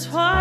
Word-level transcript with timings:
Twilight 0.00 0.39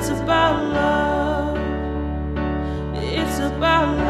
it's 0.00 0.08
about 0.08 0.72
love. 0.72 1.58
It's 2.96 3.38
about 3.38 3.98
love. 3.98 4.09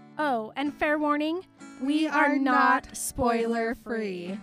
Oh, 0.23 0.53
and 0.55 0.71
fair 0.71 0.99
warning, 0.99 1.47
we, 1.81 2.07
are, 2.07 2.37
not 2.37 2.95
spoiler 2.95 3.73
free. 3.73 4.37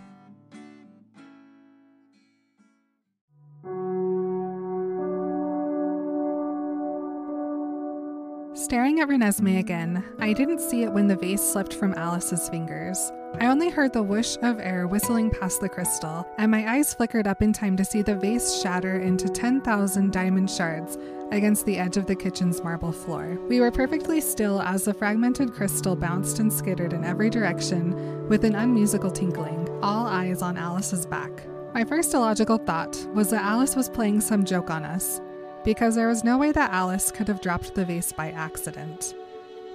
Staring 8.98 9.22
at 9.22 9.28
Renesmee 9.28 9.60
again, 9.60 10.04
I 10.18 10.32
didn't 10.32 10.58
see 10.60 10.82
it 10.82 10.90
when 10.90 11.06
the 11.06 11.14
vase 11.14 11.40
slipped 11.40 11.72
from 11.72 11.94
Alice's 11.94 12.48
fingers. 12.48 13.12
I 13.38 13.46
only 13.46 13.70
heard 13.70 13.92
the 13.92 14.02
whoosh 14.02 14.36
of 14.42 14.58
air 14.58 14.88
whistling 14.88 15.30
past 15.30 15.60
the 15.60 15.68
crystal, 15.68 16.26
and 16.36 16.50
my 16.50 16.68
eyes 16.68 16.94
flickered 16.94 17.28
up 17.28 17.40
in 17.40 17.52
time 17.52 17.76
to 17.76 17.84
see 17.84 18.02
the 18.02 18.16
vase 18.16 18.60
shatter 18.60 18.98
into 18.98 19.28
10,000 19.28 20.12
diamond 20.12 20.50
shards 20.50 20.98
against 21.30 21.64
the 21.64 21.78
edge 21.78 21.96
of 21.96 22.06
the 22.06 22.16
kitchen's 22.16 22.60
marble 22.64 22.90
floor. 22.90 23.38
We 23.48 23.60
were 23.60 23.70
perfectly 23.70 24.20
still 24.20 24.60
as 24.60 24.86
the 24.86 24.94
fragmented 24.94 25.52
crystal 25.52 25.94
bounced 25.94 26.40
and 26.40 26.52
skittered 26.52 26.92
in 26.92 27.04
every 27.04 27.30
direction 27.30 28.28
with 28.28 28.44
an 28.44 28.56
unmusical 28.56 29.12
tinkling, 29.12 29.68
all 29.80 30.08
eyes 30.08 30.42
on 30.42 30.56
Alice's 30.56 31.06
back. 31.06 31.46
My 31.72 31.84
first 31.84 32.14
illogical 32.14 32.58
thought 32.58 32.96
was 33.14 33.30
that 33.30 33.44
Alice 33.44 33.76
was 33.76 33.88
playing 33.88 34.22
some 34.22 34.44
joke 34.44 34.70
on 34.70 34.84
us, 34.84 35.20
because 35.68 35.96
there 35.96 36.08
was 36.08 36.24
no 36.24 36.38
way 36.38 36.50
that 36.50 36.72
Alice 36.72 37.10
could 37.10 37.28
have 37.28 37.42
dropped 37.42 37.74
the 37.74 37.84
vase 37.84 38.10
by 38.10 38.30
accident. 38.30 39.14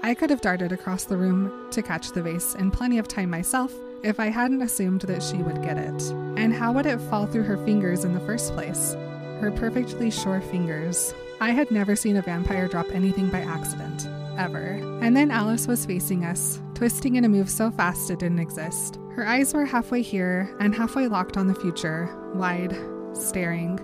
I 0.02 0.16
could 0.16 0.32
have 0.32 0.42
darted 0.42 0.72
across 0.72 1.04
the 1.04 1.18
room 1.18 1.68
to 1.70 1.84
catch 1.84 2.10
the 2.14 2.24
vase 2.24 2.56
in 2.56 2.72
plenty 2.72 2.98
of 2.98 3.08
time 3.08 3.30
myself 3.30 3.72
if 4.02 4.20
I 4.20 4.30
hadn't 4.30 4.64
assumed 4.64 5.02
that 5.02 5.22
she 5.22 5.38
would 5.38 5.62
get 5.62 5.78
it. 5.78 6.02
And 6.36 6.52
how 6.52 6.72
would 6.72 6.88
it 6.88 7.00
fall 7.00 7.28
through 7.28 7.44
her 7.44 7.64
fingers 7.64 8.06
in 8.06 8.14
the 8.16 8.20
first 8.22 8.54
place? 8.54 8.94
Her 9.40 9.54
perfectly 9.56 10.10
sure 10.10 10.42
fingers. 10.42 11.14
I 11.40 11.52
had 11.52 11.70
never 11.70 11.96
seen 11.96 12.18
a 12.18 12.24
vampire 12.24 12.68
drop 12.68 12.90
anything 12.90 13.30
by 13.30 13.42
accident, 13.42 14.08
ever. 14.36 14.80
And 15.04 15.16
then 15.16 15.30
Alice 15.30 15.68
was 15.68 15.86
facing 15.86 16.26
us, 16.26 16.60
twisting 16.74 17.18
in 17.18 17.26
a 17.26 17.30
move 17.30 17.52
so 17.52 17.70
fast 17.70 18.10
it 18.10 18.18
didn't 18.18 18.40
exist. 18.40 18.98
Her 19.16 19.28
eyes 19.28 19.54
were 19.54 19.66
halfway 19.66 20.02
here 20.02 20.58
and 20.60 20.74
halfway 20.74 21.08
locked 21.08 21.38
on 21.38 21.46
the 21.46 21.54
future, 21.54 22.10
wide, 22.34 22.76
staring, 23.14 23.78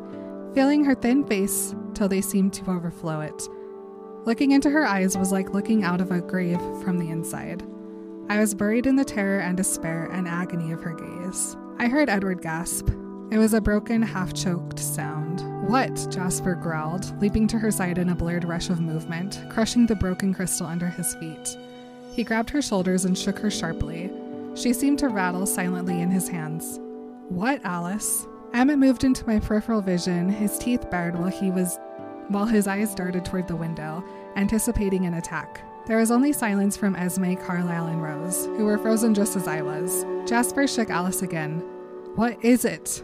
filling 0.55 0.83
her 0.83 0.95
thin 0.95 1.23
face 1.23 1.75
till 1.99 2.07
they 2.07 2.21
seemed 2.21 2.53
to 2.53 2.71
overflow 2.71 3.19
it. 3.19 3.49
Looking 4.23 4.51
into 4.51 4.69
her 4.69 4.85
eyes 4.85 5.17
was 5.17 5.33
like 5.33 5.53
looking 5.53 5.83
out 5.83 5.99
of 5.99 6.11
a 6.11 6.21
grave 6.21 6.61
from 6.81 6.97
the 6.97 7.09
inside. 7.09 7.61
I 8.29 8.39
was 8.39 8.53
buried 8.53 8.85
in 8.85 8.95
the 8.95 9.03
terror 9.03 9.41
and 9.41 9.57
despair 9.57 10.05
and 10.05 10.25
agony 10.25 10.71
of 10.71 10.81
her 10.81 10.93
gaze. 10.93 11.57
I 11.77 11.89
heard 11.89 12.07
Edward 12.07 12.41
gasp. 12.41 12.87
It 13.31 13.37
was 13.37 13.53
a 13.53 13.59
broken, 13.59 14.01
half 14.01 14.33
choked 14.33 14.79
sound. 14.79 15.41
What? 15.69 15.93
Jasper 16.09 16.55
growled, 16.55 17.21
leaping 17.21 17.47
to 17.47 17.59
her 17.59 17.69
side 17.69 17.97
in 17.97 18.07
a 18.07 18.15
blurred 18.15 18.45
rush 18.45 18.69
of 18.69 18.79
movement, 18.79 19.43
crushing 19.49 19.85
the 19.85 19.95
broken 19.95 20.33
crystal 20.33 20.67
under 20.67 20.87
his 20.87 21.15
feet. 21.15 21.57
He 22.13 22.23
grabbed 22.23 22.49
her 22.51 22.61
shoulders 22.61 23.03
and 23.03 23.17
shook 23.17 23.39
her 23.39 23.51
sharply. 23.51 24.09
She 24.55 24.71
seemed 24.71 24.99
to 24.99 25.09
rattle 25.09 25.45
silently 25.45 26.01
in 26.01 26.11
his 26.11 26.29
hands. 26.29 26.79
What, 27.27 27.59
Alice? 27.65 28.25
Emmett 28.53 28.79
moved 28.79 29.03
into 29.03 29.27
my 29.27 29.39
peripheral 29.39 29.81
vision, 29.81 30.29
his 30.29 30.57
teeth 30.57 30.89
bared 30.89 31.19
while 31.19 31.29
he 31.29 31.51
was 31.51 31.77
while 32.29 32.45
his 32.45 32.67
eyes 32.67 32.95
darted 32.95 33.25
toward 33.25 33.47
the 33.47 33.55
window, 33.55 34.03
anticipating 34.35 35.05
an 35.05 35.15
attack. 35.15 35.63
There 35.85 35.97
was 35.97 36.11
only 36.11 36.31
silence 36.31 36.77
from 36.77 36.95
Esme, 36.95 37.33
Carlisle, 37.33 37.87
and 37.87 38.01
Rose, 38.01 38.45
who 38.45 38.65
were 38.65 38.77
frozen 38.77 39.13
just 39.13 39.35
as 39.35 39.47
I 39.47 39.61
was. 39.61 40.05
Jasper 40.27 40.67
shook 40.67 40.89
Alice 40.89 41.23
again. 41.23 41.59
What 42.15 42.43
is 42.43 42.63
it? 42.63 43.03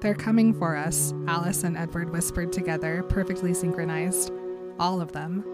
They're 0.00 0.14
coming 0.14 0.54
for 0.54 0.76
us, 0.76 1.12
Alice 1.26 1.64
and 1.64 1.76
Edward 1.76 2.10
whispered 2.10 2.52
together, 2.52 3.02
perfectly 3.02 3.52
synchronized. 3.52 4.32
All 4.78 5.00
of 5.00 5.12
them. 5.12 5.44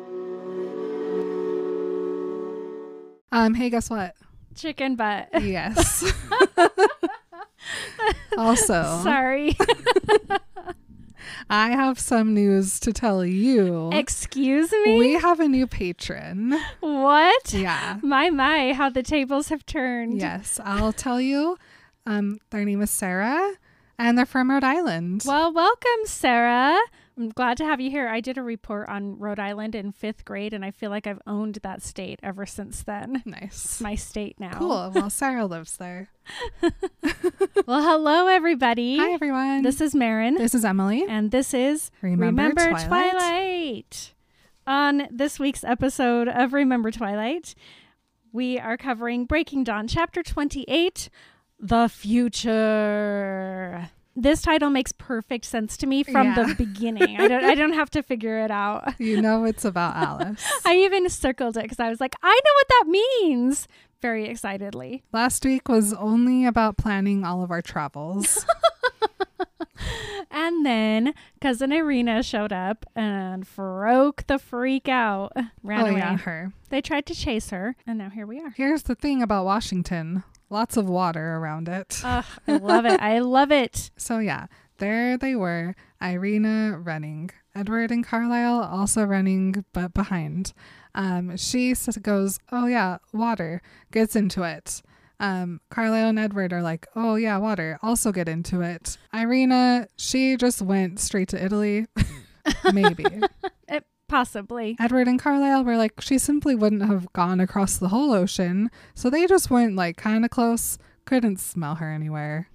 Um, 3.33 3.55
hey, 3.55 3.71
guess 3.71 3.91
what? 3.91 4.15
Chicken 4.55 4.95
butt. 4.95 5.29
Yes. 5.43 6.13
also, 8.39 9.01
Sorry. 9.03 9.57
I 11.49 11.71
have 11.71 11.99
some 11.99 12.35
news 12.35 12.81
to 12.81 12.93
tell 12.93 13.25
you. 13.25 13.91
Excuse 13.93 14.73
me? 14.85 14.99
We 14.99 15.13
have 15.15 15.39
a 15.39 15.47
new 15.47 15.67
patron. 15.67 16.59
what? 16.81 17.53
Yeah. 17.53 17.99
My, 18.03 18.31
my, 18.31 18.73
how 18.73 18.91
the 18.91 19.03
tables 19.03 19.49
have 19.49 19.65
turned. 19.65 20.19
Yes, 20.21 20.59
I'll 20.65 20.93
tell 20.93 21.21
you. 21.21 21.57
Um, 22.05 22.39
their 22.51 22.65
name 22.65 22.83
is 22.83 22.91
Sarah, 22.91 23.55
and 23.99 24.17
they're 24.19 24.27
from 24.27 24.51
Rhode 24.51 24.65
Island. 24.65 25.23
Well, 25.25 25.53
welcome, 25.53 26.05
Sarah. 26.05 26.79
I'm 27.19 27.31
glad 27.31 27.57
to 27.59 27.65
have 27.65 27.81
you 27.81 27.91
here. 27.91 28.09
I 28.09 28.21
did 28.21 28.37
a 28.37 28.43
report 28.43 28.91
on 28.91 29.19
Rhode 29.19 29.39
Island 29.39 29.75
in 29.75 29.91
fifth 29.93 30.25
grade, 30.27 30.53
and 30.53 30.63
I 30.65 30.71
feel 30.71 30.91
like 30.91 31.07
I've 31.07 31.23
owned 31.27 31.55
that 31.63 31.81
state 31.83 32.21
ever 32.23 32.45
since 32.45 32.83
then. 32.83 33.23
It's 33.27 33.27
nice. 33.27 33.81
my 33.81 33.95
state 33.95 34.39
now. 34.39 34.59
Cool. 34.59 34.93
Well, 34.95 35.09
Sarah 35.11 35.47
lives 35.47 35.77
there. 35.79 36.09
Well, 37.67 37.83
hello, 37.83 38.27
everybody. 38.29 38.99
Hi, 38.99 39.13
everyone. 39.13 39.63
This 39.63 39.81
is 39.81 39.95
Marin, 39.95 40.35
this 40.35 40.55
is 40.55 40.65
Emily. 40.65 41.05
and 41.09 41.31
this 41.33 41.53
is 41.55 41.91
Remember, 42.03 42.53
Twilight. 42.69 42.87
Twilight? 42.87 44.15
On 44.67 45.09
this 45.11 45.39
week's 45.41 45.65
episode 45.65 46.29
of 46.29 46.53
Remember 46.53 46.91
Twilight, 46.93 47.55
we 48.33 48.59
are 48.59 48.77
covering 48.77 49.25
Breaking 49.25 49.65
Dawn, 49.65 49.89
Chapter 49.89 50.23
28 50.23 51.09
The 51.59 51.89
Future. 51.89 53.11
This 54.19 54.41
title 54.41 54.71
makes 54.71 54.93
perfect 54.93 55.45
sense 55.45 55.77
to 55.77 55.87
me 55.87 56.03
from 56.03 56.29
Yeah. 56.29 56.43
the 56.47 56.55
beginning. 56.59 57.21
I 57.21 57.29
don't 57.29 57.45
I 57.45 57.55
don't 57.55 57.75
have 57.75 57.91
to 57.91 58.03
figure 58.03 58.39
it 58.45 58.51
out. 58.51 58.99
You 58.99 59.21
know 59.21 59.45
it's 59.45 59.65
about 59.65 59.95
Alice. 59.97 60.43
I 60.65 60.77
even 60.79 61.09
circled 61.11 61.57
it 61.59 61.65
because 61.65 61.79
I 61.81 61.91
was 61.91 62.01
like, 62.01 62.15
I 62.23 62.29
know 62.45 62.53
what 62.55 62.69
that 62.69 62.85
means. 62.91 63.69
Very 64.03 64.27
excitedly. 64.27 65.03
Last 65.13 65.45
week 65.45 65.69
was 65.69 65.93
only 65.95 66.47
about 66.47 66.77
planning 66.77 67.25
all 67.25 67.43
of 67.43 67.51
our 67.51 67.63
travels. 67.63 68.45
And 70.31 70.67
then 70.67 71.15
cousin 71.41 71.73
Irina 71.73 72.23
showed 72.23 72.53
up 72.53 72.85
and 72.95 73.47
broke 73.57 74.27
the 74.27 74.39
freak 74.39 74.89
out. 74.89 75.33
Ran 75.63 75.81
oh 75.83 75.87
away. 75.87 75.99
yeah, 75.99 76.17
her. 76.19 76.53
They 76.69 76.81
tried 76.83 77.07
to 77.07 77.15
chase 77.15 77.51
her, 77.51 77.75
and 77.87 77.99
now 77.99 78.11
here 78.11 78.27
we 78.27 78.41
are. 78.41 78.51
Here's 78.51 78.83
the 78.83 78.95
thing 78.95 79.23
about 79.23 79.45
Washington. 79.47 80.25
Lots 80.49 80.77
of 80.77 80.89
water 80.89 81.37
around 81.37 81.69
it. 81.69 82.01
Ugh, 82.05 82.25
I 82.47 82.57
love 82.59 82.85
it. 82.87 83.01
I 83.01 83.19
love 83.37 83.51
it. 83.51 83.91
So 83.97 84.19
yeah, 84.19 84.47
there 84.79 85.17
they 85.17 85.35
were, 85.35 85.75
Irina 86.01 86.79
running, 86.79 87.31
Edward 87.55 87.91
and 87.91 88.07
Carlisle 88.07 88.63
also 88.63 89.05
running, 89.05 89.65
but 89.73 89.93
behind. 89.95 90.53
Um, 90.95 91.37
she 91.37 91.75
goes, 92.03 92.39
"Oh 92.53 92.67
yeah, 92.67 92.99
water." 93.13 93.61
Gets 93.91 94.17
into 94.17 94.43
it. 94.45 94.83
Um, 95.19 95.61
Carlisle 95.71 96.11
and 96.11 96.19
Edward 96.19 96.53
are 96.53 96.63
like, 96.63 96.87
"Oh 96.95 97.17
yeah, 97.17 97.39
water." 97.39 97.79
Also 97.83 98.13
get 98.13 98.29
into 98.29 98.61
it. 98.61 98.97
Irina, 99.13 99.89
she 99.97 100.37
just 100.37 100.63
went 100.63 101.01
straight 101.01 101.29
to 101.29 101.43
Italy. 101.45 101.87
Maybe. 102.73 103.05
It, 103.69 103.85
possibly. 104.09 104.77
Edward 104.81 105.09
and 105.09 105.19
Carlisle 105.21 105.65
were 105.65 105.77
like, 105.77 106.01
she 106.01 106.19
simply 106.19 106.55
wouldn't 106.55 106.85
have 106.87 107.13
gone 107.13 107.41
across 107.41 107.77
the 107.77 107.89
whole 107.89 108.13
ocean. 108.13 108.71
So 108.95 109.11
they 109.11 109.27
just 109.27 109.51
went 109.51 109.75
like 109.77 109.97
kind 109.97 110.25
of 110.25 110.31
close, 110.31 110.79
couldn't 111.05 111.39
smell 111.41 111.77
her 111.77 111.91
anywhere. 111.93 112.49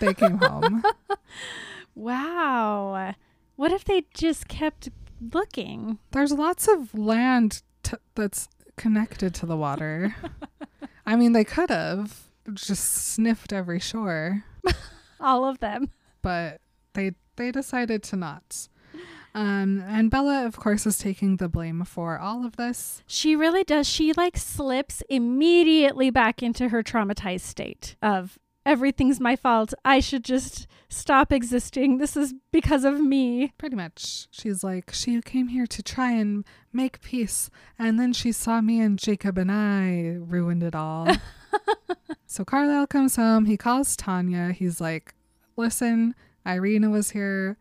They 0.00 0.14
came 0.14 0.38
home. 0.38 0.82
Wow. 1.94 3.14
What 3.56 3.72
if 3.72 3.84
they 3.84 4.04
just 4.14 4.46
kept 4.46 4.88
looking? 5.32 5.98
There's 6.12 6.30
lots 6.32 6.68
of 6.68 6.94
land 6.94 7.62
t- 7.82 7.96
that's 8.14 8.48
connected 8.76 9.34
to 9.34 9.46
the 9.46 9.56
water. 9.56 10.14
I 11.06 11.16
mean, 11.16 11.32
they 11.32 11.42
could 11.44 11.70
have 11.70 12.20
just 12.54 12.84
sniffed 13.08 13.52
every 13.52 13.80
shore, 13.80 14.44
All 15.20 15.44
of 15.44 15.58
them. 15.58 15.90
but 16.22 16.60
they 16.94 17.12
they 17.36 17.50
decided 17.50 18.02
to 18.04 18.16
not. 18.16 18.68
Um, 19.34 19.84
and 19.86 20.10
Bella, 20.10 20.46
of 20.46 20.56
course, 20.56 20.86
is 20.86 20.98
taking 20.98 21.36
the 21.36 21.48
blame 21.48 21.84
for 21.84 22.18
all 22.18 22.44
of 22.44 22.56
this. 22.56 23.02
She 23.06 23.36
really 23.36 23.64
does. 23.64 23.88
She 23.88 24.12
like 24.12 24.36
slips 24.36 25.02
immediately 25.08 26.10
back 26.10 26.42
into 26.42 26.68
her 26.70 26.82
traumatized 26.82 27.40
state 27.40 27.96
of 28.02 28.38
everything's 28.68 29.18
my 29.18 29.34
fault. 29.34 29.72
I 29.84 30.00
should 30.00 30.24
just 30.24 30.66
stop 30.90 31.32
existing. 31.32 31.98
This 31.98 32.16
is 32.16 32.34
because 32.52 32.84
of 32.84 33.00
me. 33.00 33.52
Pretty 33.56 33.76
much. 33.76 34.28
She's 34.30 34.62
like, 34.62 34.92
she 34.92 35.20
came 35.22 35.48
here 35.48 35.66
to 35.66 35.82
try 35.82 36.12
and 36.12 36.44
make 36.72 37.00
peace. 37.00 37.50
And 37.78 37.98
then 37.98 38.12
she 38.12 38.30
saw 38.30 38.60
me 38.60 38.80
and 38.80 38.98
Jacob 38.98 39.38
and 39.38 39.50
I 39.50 40.18
ruined 40.20 40.62
it 40.62 40.74
all. 40.74 41.08
so 42.26 42.44
Carlisle 42.44 42.88
comes 42.88 43.16
home. 43.16 43.46
He 43.46 43.56
calls 43.56 43.96
Tanya. 43.96 44.52
He's 44.52 44.80
like, 44.80 45.14
listen, 45.56 46.14
Irina 46.46 46.90
was 46.90 47.10
here. 47.10 47.56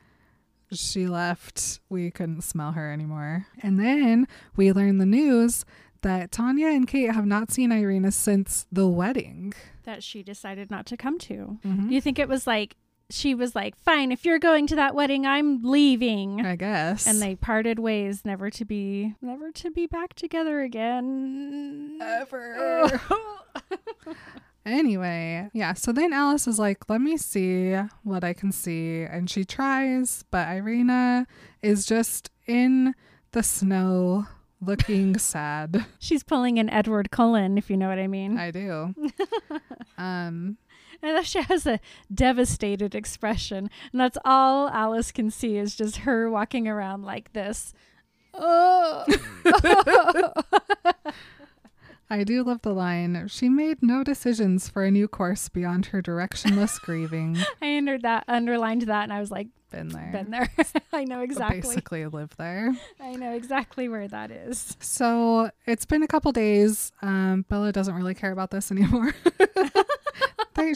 She 0.71 1.07
left. 1.07 1.79
We 1.89 2.11
couldn't 2.11 2.41
smell 2.41 2.73
her 2.73 2.91
anymore. 2.91 3.47
And 3.61 3.79
then 3.79 4.27
we 4.55 4.71
learn 4.71 4.97
the 4.97 5.05
news 5.05 5.63
that 6.01 6.31
Tanya 6.31 6.67
and 6.67 6.87
Kate 6.87 7.11
have 7.11 7.25
not 7.25 7.51
seen 7.51 7.71
Irina 7.71 8.11
since 8.11 8.67
the 8.71 8.87
wedding. 8.87 9.53
That 9.83 10.03
she 10.03 10.23
decided 10.23 10.69
not 10.69 10.85
to 10.87 10.97
come 10.97 11.17
to. 11.19 11.57
Mhm. 11.65 11.91
You 11.91 12.01
think 12.01 12.19
it 12.19 12.27
was 12.29 12.45
like 12.45 12.75
she 13.09 13.33
was 13.33 13.55
like, 13.55 13.73
"Fine, 13.77 14.11
if 14.11 14.25
you're 14.25 14.37
going 14.37 14.67
to 14.67 14.75
that 14.75 14.93
wedding, 14.93 15.25
I'm 15.25 15.63
leaving." 15.63 16.45
I 16.45 16.57
guess. 16.57 17.07
and 17.07 17.21
they 17.21 17.35
parted 17.35 17.79
ways, 17.79 18.25
never 18.25 18.49
to 18.49 18.65
be 18.65 19.15
never 19.21 19.49
to 19.53 19.71
be 19.71 19.87
back 19.87 20.13
together 20.13 20.59
again. 20.59 21.97
ever. 22.01 23.01
anyway, 24.67 25.49
yeah, 25.53 25.73
so 25.73 25.91
then 25.91 26.13
Alice 26.13 26.47
is 26.47 26.59
like, 26.59 26.89
let 26.89 27.01
me 27.01 27.17
see 27.17 27.75
what 28.03 28.23
I 28.23 28.33
can 28.33 28.51
see. 28.51 29.01
And 29.03 29.29
she 29.29 29.45
tries, 29.45 30.23
but 30.31 30.47
Irina 30.47 31.25
is 31.61 31.85
just 31.85 32.29
in 32.45 32.93
the 33.31 33.43
snow 33.43 34.25
looking 34.61 35.17
sad. 35.19 35.85
She's 35.99 36.23
pulling 36.23 36.59
an 36.59 36.69
Edward 36.69 37.11
Cullen, 37.11 37.57
if 37.57 37.69
you 37.69 37.77
know 37.77 37.89
what 37.89 37.99
I 37.99 38.07
mean. 38.07 38.37
I 38.37 38.51
do. 38.51 38.93
um, 39.97 40.57
And 41.01 41.25
she 41.25 41.41
has 41.43 41.65
a 41.65 41.79
devastated 42.13 42.95
expression. 42.95 43.69
And 43.91 44.01
that's 44.01 44.17
all 44.25 44.69
Alice 44.69 45.11
can 45.11 45.29
see 45.31 45.57
is 45.57 45.75
just 45.75 45.97
her 45.97 46.29
walking 46.29 46.67
around 46.67 47.03
like 47.03 47.33
this. 47.33 47.73
Oh. 48.33 49.05
I 52.09 52.23
do 52.23 52.43
love 52.43 52.61
the 52.61 52.73
line. 52.73 53.27
She 53.27 53.49
made 53.49 53.79
no 53.81 54.03
decisions 54.03 54.69
for 54.69 54.83
a 54.83 54.91
new 54.91 55.07
course 55.07 55.49
beyond 55.49 55.87
her 55.87 56.01
directionless 56.01 56.79
grieving. 56.85 57.37
I 57.61 57.77
under 57.77 57.97
that 57.99 58.23
underlined 58.27 58.83
that 58.83 59.03
and 59.03 59.13
I 59.13 59.19
was 59.19 59.29
like, 59.31 59.47
Been 59.71 59.89
there. 59.89 60.09
been 60.13 60.31
there. 60.31 60.49
I 60.93 61.03
know 61.03 61.21
exactly. 61.21 61.59
Basically 61.61 62.05
live 62.05 62.35
there. 62.37 62.73
I 63.01 63.13
know 63.13 63.33
exactly 63.33 63.89
where 63.89 64.07
that 64.07 64.31
is. 64.31 64.77
So 64.79 65.51
it's 65.65 65.85
been 65.85 66.01
a 66.03 66.07
couple 66.07 66.31
days. 66.31 66.93
Um, 67.01 67.45
Bella 67.49 67.71
doesn't 67.73 67.93
really 67.93 68.15
care 68.15 68.31
about 68.31 68.51
this 68.51 68.71
anymore. 68.71 69.13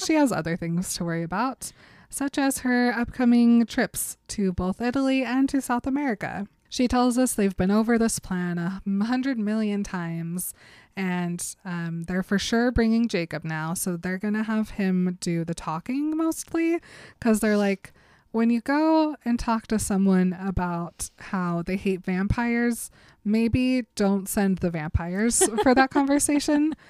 She 0.06 0.14
has 0.14 0.32
other 0.32 0.56
things 0.56 0.94
to 0.96 1.04
worry 1.04 1.24
about, 1.24 1.72
such 2.08 2.38
as 2.38 2.60
her 2.60 2.94
upcoming 2.94 3.66
trips 3.66 4.16
to 4.30 4.54
both 4.54 4.80
Italy 4.80 5.24
and 5.24 5.50
to 5.50 5.60
South 5.60 5.88
America. 5.88 6.48
She 6.70 6.88
tells 6.88 7.18
us 7.18 7.34
they've 7.34 7.58
been 7.58 7.72
over 7.72 7.98
this 7.98 8.20
plan 8.20 8.58
a 8.60 8.82
hundred 9.06 9.40
million 9.40 9.84
times, 9.84 10.54
and 10.96 11.56
um, 11.66 12.04
they're 12.08 12.24
for 12.24 12.40
sure 12.40 12.72
bringing 12.72 13.08
Jacob 13.08 13.44
now. 13.44 13.74
So 13.74 13.98
they're 13.98 14.18
going 14.18 14.34
to 14.34 14.44
have 14.44 14.72
him 14.72 15.18
do 15.22 15.44
the 15.44 15.54
talking 15.54 16.16
mostly, 16.16 16.80
because 17.20 17.40
they're 17.40 17.58
like, 17.58 17.94
when 18.32 18.50
you 18.50 18.62
go 18.62 19.16
and 19.26 19.38
talk 19.38 19.68
to 19.68 19.78
someone 19.80 20.34
about 20.40 21.10
how 21.18 21.62
they 21.62 21.76
hate 21.76 22.04
vampires, 22.06 22.90
maybe 23.26 23.84
don't 23.96 24.30
send 24.30 24.60
the 24.60 24.70
vampires 24.70 25.48
for 25.64 25.76
that 25.76 25.90
conversation. 25.92 26.74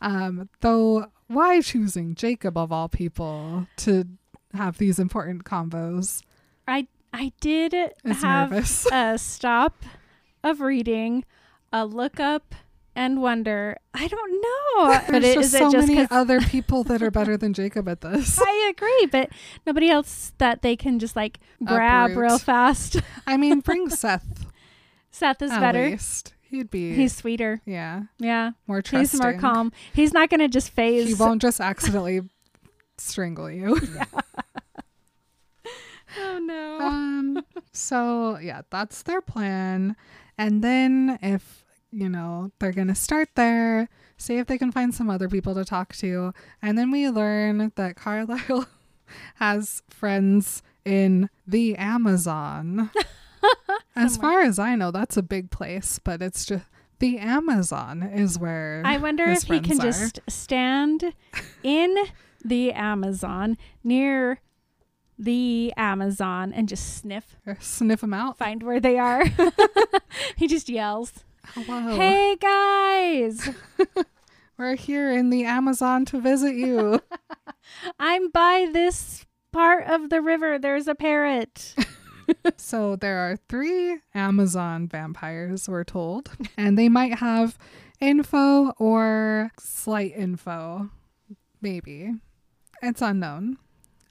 Um, 0.00 0.48
though, 0.60 1.06
why 1.26 1.60
choosing 1.60 2.14
Jacob 2.14 2.56
of 2.56 2.70
all 2.70 2.88
people 2.88 3.66
to 3.78 4.04
have 4.54 4.78
these 4.78 5.00
important 5.00 5.42
combos? 5.42 6.22
I 6.68 6.86
I 7.12 7.32
did 7.40 7.74
have 8.04 8.50
nervous. 8.52 8.86
a 8.92 9.18
stop 9.18 9.82
of 10.44 10.60
reading, 10.60 11.24
a 11.72 11.84
look 11.84 12.20
up 12.20 12.54
and 12.98 13.22
wonder. 13.22 13.78
I 13.94 14.08
don't 14.08 14.32
know. 14.32 15.00
but 15.12 15.22
There's 15.22 15.36
it, 15.36 15.38
is 15.38 15.54
it 15.54 15.58
so 15.58 15.70
just 15.72 15.88
many 15.88 16.06
other 16.10 16.40
people 16.54 16.82
that 16.84 17.00
are 17.02 17.10
better 17.10 17.36
than 17.36 17.54
Jacob 17.54 17.88
at 17.88 18.00
this. 18.00 18.38
I 18.40 18.72
agree, 18.76 19.06
but 19.10 19.30
nobody 19.66 19.88
else 19.88 20.32
that 20.38 20.62
they 20.62 20.74
can 20.76 20.98
just 20.98 21.14
like 21.16 21.38
grab 21.64 22.10
Uproot. 22.10 22.22
real 22.30 22.38
fast. 22.38 23.00
I 23.26 23.36
mean, 23.36 23.60
bring 23.60 23.88
Seth. 24.02 24.46
Seth 25.10 25.40
is 25.42 25.50
at 25.52 25.60
better. 25.60 25.88
least 25.90 26.34
he'd 26.50 26.70
be. 26.70 26.94
He's 26.94 27.14
sweeter. 27.16 27.60
yeah, 27.64 28.02
Yeah. 28.18 28.52
more 28.66 28.82
trusting. 28.82 29.18
He's 29.18 29.22
more 29.22 29.34
calm. 29.40 29.72
He's 29.94 30.12
not 30.12 30.28
going 30.30 30.40
to 30.40 30.48
just 30.48 30.70
phase. 30.70 31.08
He 31.08 31.14
won't 31.14 31.40
just 31.40 31.60
accidentally 31.60 32.22
strangle 32.98 33.50
you. 33.50 33.80
Oh 36.20 36.38
no. 36.38 36.78
um 36.80 37.44
so 37.72 38.38
yeah 38.38 38.62
that's 38.70 39.02
their 39.02 39.20
plan 39.20 39.94
and 40.38 40.64
then 40.64 41.18
if 41.22 41.64
you 41.90 42.08
know 42.08 42.50
they're 42.58 42.72
gonna 42.72 42.94
start 42.94 43.28
there 43.34 43.88
see 44.18 44.36
if 44.36 44.46
they 44.46 44.58
can 44.58 44.72
find 44.72 44.94
some 44.94 45.08
other 45.08 45.28
people 45.28 45.54
to 45.54 45.64
talk 45.64 45.94
to. 45.94 46.32
And 46.60 46.76
then 46.76 46.90
we 46.90 47.08
learn 47.08 47.72
that 47.76 47.96
carlisle 47.96 48.66
has 49.36 49.82
friends 49.88 50.62
in 50.84 51.30
the 51.46 51.76
amazon. 51.76 52.90
As 53.96 54.16
far 54.16 54.42
as 54.42 54.58
i 54.58 54.74
know 54.74 54.90
that's 54.90 55.16
a 55.16 55.22
big 55.22 55.50
place 55.50 55.98
but 55.98 56.20
it's 56.20 56.44
just 56.44 56.64
the 56.98 57.18
amazon 57.18 58.02
is 58.02 58.38
where 58.38 58.82
I 58.84 58.96
wonder 58.96 59.24
if 59.24 59.44
he 59.44 59.60
can 59.60 59.80
are. 59.80 59.82
just 59.84 60.20
stand 60.28 61.14
in 61.62 61.96
the 62.44 62.72
Amazon 62.72 63.56
near 63.82 64.40
the 65.18 65.72
Amazon 65.76 66.52
and 66.52 66.68
just 66.68 66.96
sniff, 66.96 67.36
sniff 67.60 68.00
them 68.00 68.14
out. 68.14 68.38
Find 68.38 68.62
where 68.62 68.78
they 68.78 68.98
are. 68.98 69.24
he 70.36 70.46
just 70.46 70.68
yells, 70.68 71.24
hello 71.54 71.96
"Hey 71.96 72.36
guys, 72.36 73.50
we're 74.58 74.76
here 74.76 75.10
in 75.10 75.30
the 75.30 75.44
amazon 75.44 76.04
to 76.06 76.20
visit 76.20 76.54
you 76.54 77.00
I'm 77.98 78.30
by 78.30 78.68
this 78.72 79.24
part 79.52 79.86
of 79.86 80.10
the 80.10 80.20
river. 80.22 80.58
There's 80.58 80.88
a 80.88 80.94
parrot." 80.94 81.74
So 82.58 82.94
there 82.94 83.20
are 83.20 83.38
three 83.48 84.00
Amazon 84.14 84.86
vampires, 84.86 85.66
we're 85.66 85.82
told, 85.82 86.30
and 86.58 86.76
they 86.76 86.90
might 86.90 87.14
have 87.20 87.56
info 88.00 88.72
or 88.72 89.50
slight 89.58 90.12
info. 90.14 90.90
Maybe. 91.62 92.12
It's 92.82 93.00
unknown. 93.00 93.56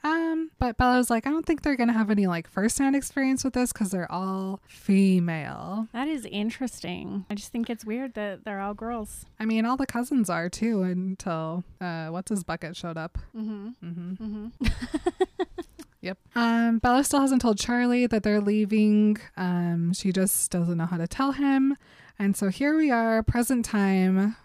Um, 0.08 0.52
but 0.60 0.78
Bella's 0.78 1.10
like, 1.10 1.28
I 1.28 1.32
don't 1.32 1.46
think 1.46 1.62
they're 1.64 1.76
gonna 1.76 1.94
have 1.94 2.10
any 2.10 2.28
like 2.28 2.48
first-hand 2.48 2.96
experience 2.96 3.44
with 3.44 3.54
this 3.54 3.74
because 3.74 3.92
they're 3.92 4.12
all 4.12 4.62
female. 4.68 5.88
That 5.94 6.08
is 6.08 6.26
interesting. 6.26 7.26
I 7.30 7.36
just 7.36 7.52
think 7.52 7.70
it's 7.70 7.84
weird 7.86 8.14
that 8.14 8.46
they're 8.46 8.62
all 8.62 8.74
girls. 8.74 9.26
I 9.40 9.46
mean, 9.46 9.66
all 9.66 9.78
the 9.78 9.86
cousins 9.86 10.30
are 10.30 10.50
too 10.50 10.84
until 10.84 11.64
uh, 11.82 12.08
what's 12.08 12.30
his 12.30 12.44
bucket 12.44 12.76
showed 12.76 12.98
up. 12.98 13.18
Mm-hmm. 13.36 13.70
Mm-hmm. 13.84 14.24
Mm-hmm. 14.24 14.66
Yep. 16.02 16.20
Um, 16.36 16.78
Bella 16.78 17.04
still 17.04 17.20
hasn't 17.20 17.42
told 17.42 17.58
Charlie 17.58 18.06
that 18.08 18.24
they're 18.24 18.40
leaving. 18.40 19.18
Um, 19.36 19.94
she 19.94 20.12
just 20.12 20.52
doesn't 20.52 20.78
know 20.78 20.86
how 20.86 20.98
to 20.98 21.08
tell 21.08 21.32
him. 21.34 21.76
And 22.20 22.38
so 22.38 22.50
here 22.50 22.78
we 22.78 22.92
are, 22.92 23.24
present 23.24 23.66
time. 23.66 24.36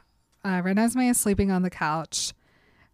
Uh, 0.44 0.62
Renesmee 0.62 1.10
is 1.10 1.20
sleeping 1.20 1.50
on 1.50 1.62
the 1.62 1.70
couch. 1.70 2.32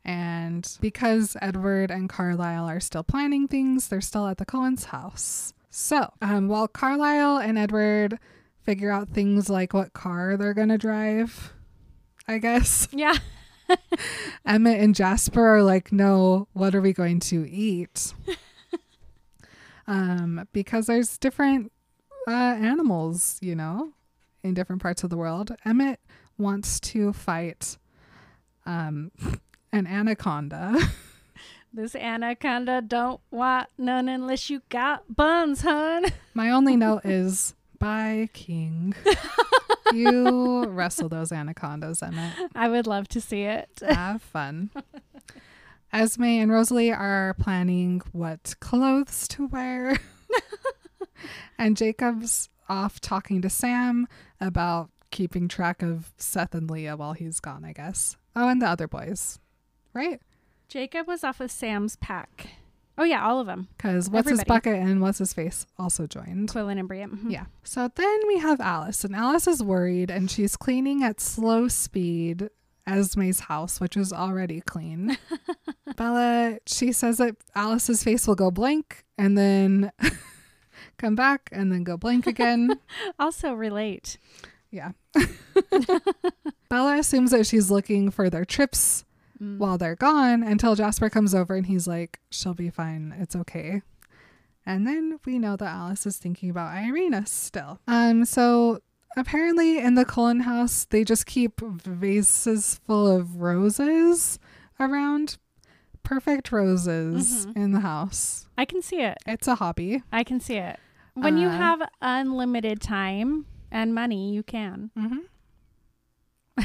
And 0.04 0.78
because 0.80 1.36
Edward 1.42 1.90
and 1.90 2.08
Carlisle 2.08 2.68
are 2.68 2.80
still 2.80 3.02
planning 3.02 3.46
things, 3.46 3.88
they're 3.88 4.00
still 4.00 4.26
at 4.26 4.38
the 4.38 4.46
Cullen's 4.46 4.86
house. 4.86 5.52
So 5.70 6.12
um, 6.22 6.48
while 6.48 6.66
Carlisle 6.66 7.38
and 7.38 7.58
Edward 7.58 8.18
figure 8.62 8.90
out 8.90 9.08
things 9.08 9.50
like 9.50 9.72
what 9.74 9.92
car 9.92 10.36
they're 10.36 10.54
going 10.54 10.68
to 10.70 10.78
drive, 10.78 11.52
I 12.26 12.38
guess, 12.38 12.88
Yeah. 12.92 13.16
Emmett 14.46 14.80
and 14.80 14.94
Jasper 14.94 15.46
are 15.56 15.62
like, 15.62 15.92
no, 15.92 16.48
what 16.54 16.74
are 16.74 16.80
we 16.80 16.94
going 16.94 17.20
to 17.20 17.46
eat? 17.50 18.14
um, 19.86 20.48
because 20.54 20.86
there's 20.86 21.18
different 21.18 21.70
uh, 22.26 22.30
animals, 22.30 23.38
you 23.42 23.54
know, 23.54 23.92
in 24.42 24.54
different 24.54 24.80
parts 24.80 25.04
of 25.04 25.10
the 25.10 25.18
world. 25.18 25.54
Emmett 25.66 26.00
wants 26.38 26.80
to 26.80 27.12
fight 27.12 27.76
um, 28.64 29.10
an 29.72 29.86
anaconda. 29.86 30.78
This 31.70 31.94
anaconda 31.94 32.80
don't 32.80 33.20
want 33.30 33.68
none 33.76 34.08
unless 34.08 34.48
you 34.48 34.62
got 34.70 35.14
buns, 35.14 35.60
hun. 35.60 36.06
My 36.34 36.50
only 36.50 36.76
note 36.76 37.04
is, 37.04 37.54
bye, 37.78 38.30
King. 38.32 38.94
you 39.92 40.64
wrestle 40.64 41.10
those 41.10 41.30
anacondas, 41.30 42.02
Emmett. 42.02 42.32
I 42.54 42.68
would 42.68 42.86
love 42.86 43.06
to 43.08 43.20
see 43.20 43.42
it. 43.42 43.68
Have 43.86 44.22
fun. 44.22 44.70
Esme 45.92 46.24
and 46.24 46.50
Rosalie 46.50 46.90
are 46.90 47.34
planning 47.38 48.00
what 48.12 48.54
clothes 48.60 49.28
to 49.28 49.46
wear. 49.46 49.98
and 51.58 51.76
Jacob's 51.76 52.48
off 52.68 52.98
talking 52.98 53.42
to 53.42 53.50
Sam 53.50 54.08
about 54.40 54.90
keeping 55.10 55.48
track 55.48 55.82
of 55.82 56.12
Seth 56.16 56.54
and 56.54 56.70
Leah 56.70 56.96
while 56.96 57.12
he's 57.12 57.40
gone, 57.40 57.64
I 57.64 57.72
guess. 57.72 58.16
Oh, 58.34 58.48
and 58.48 58.60
the 58.62 58.66
other 58.66 58.88
boys, 58.88 59.38
right? 59.94 60.20
Jacob 60.68 61.06
was 61.06 61.24
off 61.24 61.40
with 61.40 61.50
Sam's 61.50 61.96
pack. 61.96 62.48
Oh 62.96 63.04
yeah, 63.04 63.24
all 63.24 63.38
of 63.40 63.46
them. 63.46 63.68
Because 63.76 64.10
what's 64.10 64.28
his 64.28 64.42
bucket 64.44 64.74
and 64.74 65.00
what's 65.00 65.18
his 65.18 65.32
face 65.32 65.66
also 65.78 66.06
joined. 66.06 66.48
Quillen 66.50 66.78
and. 66.80 66.88
Mhm. 66.88 67.30
Yeah. 67.30 67.44
So 67.62 67.88
then 67.94 68.20
we 68.26 68.38
have 68.38 68.60
Alice, 68.60 69.04
and 69.04 69.14
Alice 69.14 69.46
is 69.46 69.62
worried 69.62 70.10
and 70.10 70.28
she's 70.30 70.56
cleaning 70.56 71.04
at 71.04 71.20
slow 71.20 71.68
speed 71.68 72.50
Esme's 72.88 73.40
house, 73.40 73.80
which 73.80 73.96
is 73.96 74.12
already 74.12 74.60
clean. 74.62 75.16
Bella, 75.96 76.58
she 76.66 76.90
says 76.90 77.18
that 77.18 77.36
Alice's 77.54 78.02
face 78.02 78.26
will 78.26 78.34
go 78.34 78.50
blank 78.50 79.04
and 79.16 79.38
then 79.38 79.92
come 80.98 81.14
back 81.14 81.48
and 81.52 81.70
then 81.70 81.84
go 81.84 81.96
blank 81.96 82.26
again. 82.26 82.80
Also 83.18 83.52
relate. 83.52 84.16
yeah. 84.70 84.92
Bella 86.68 86.98
assumes 86.98 87.30
that 87.30 87.46
she's 87.46 87.70
looking 87.70 88.10
for 88.10 88.28
their 88.30 88.44
trips 88.44 89.04
Mm. 89.40 89.58
while 89.58 89.78
they're 89.78 89.94
gone 89.96 90.42
until 90.42 90.74
Jasper 90.74 91.08
comes 91.08 91.34
over 91.34 91.54
and 91.54 91.66
he's 91.66 91.86
like, 91.86 92.18
she'll 92.30 92.54
be 92.54 92.70
fine. 92.70 93.14
It's 93.18 93.36
okay. 93.36 93.82
And 94.66 94.86
then 94.86 95.18
we 95.24 95.38
know 95.38 95.56
that 95.56 95.68
Alice 95.68 96.06
is 96.06 96.16
thinking 96.18 96.50
about 96.50 96.76
Irina 96.76 97.24
still. 97.26 97.78
Um, 97.86 98.24
so 98.24 98.80
apparently 99.16 99.78
in 99.78 99.94
the 99.94 100.04
Cullen 100.04 100.40
house, 100.40 100.84
they 100.90 101.04
just 101.04 101.24
keep 101.26 101.60
vases 101.60 102.80
full 102.86 103.06
of 103.16 103.36
roses 103.36 104.38
around. 104.80 105.38
Perfect 106.02 106.50
roses 106.52 107.46
Mhm. 107.46 107.56
in 107.56 107.72
the 107.72 107.80
house. 107.80 108.48
I 108.56 108.64
can 108.64 108.82
see 108.82 109.00
it. 109.02 109.18
It's 109.26 109.46
a 109.46 109.54
hobby. 109.56 110.02
I 110.12 110.24
can 110.24 110.40
see 110.40 110.56
it. 110.56 110.78
When 111.14 111.36
you 111.36 111.48
Uh, 111.48 111.56
have 111.56 111.82
unlimited 112.00 112.80
time 112.80 113.46
and 113.70 113.94
money, 113.94 114.32
you 114.34 114.42
can. 114.42 114.90
Mm-hmm. 114.96 115.18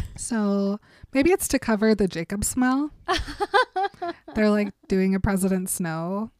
so 0.15 0.79
maybe 1.13 1.31
it's 1.31 1.47
to 1.49 1.59
cover 1.59 1.95
the 1.95 2.07
Jacob 2.07 2.43
smell. 2.43 2.91
They're 4.35 4.49
like 4.49 4.73
doing 4.87 5.15
a 5.15 5.19
President 5.19 5.69
Snow, 5.69 6.31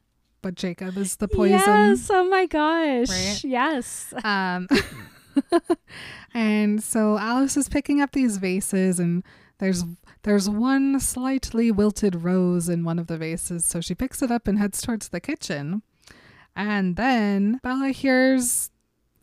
but 0.42 0.56
Jacob 0.56 0.98
is 0.98 1.18
the 1.18 1.28
poison. 1.28 1.60
Yes. 1.60 2.10
Oh 2.10 2.28
my 2.28 2.46
gosh. 2.46 3.10
Right? 3.10 3.44
Yes. 3.44 4.14
Um, 4.24 4.68
and 6.34 6.84
so 6.84 7.18
Alice 7.18 7.58
is 7.58 7.70
picking 7.70 8.02
up 8.02 8.12
these 8.12 8.38
vases, 8.38 9.00
and 9.00 9.24
there's 9.60 9.84
there's 10.24 10.50
one 10.50 11.00
slightly 11.00 11.72
wilted 11.72 12.24
rose 12.24 12.70
in 12.70 12.84
one 12.84 13.00
of 13.00 13.08
the 13.08 13.18
vases. 13.18 13.66
So 13.66 13.82
she 13.82 13.96
picks 13.96 14.22
it 14.22 14.32
up 14.32 14.48
and 14.48 14.58
heads 14.58 14.82
towards 14.82 15.10
the 15.10 15.20
kitchen, 15.20 15.84
and 16.56 16.96
then 16.96 17.60
Bella 17.64 17.90
hears 17.90 18.70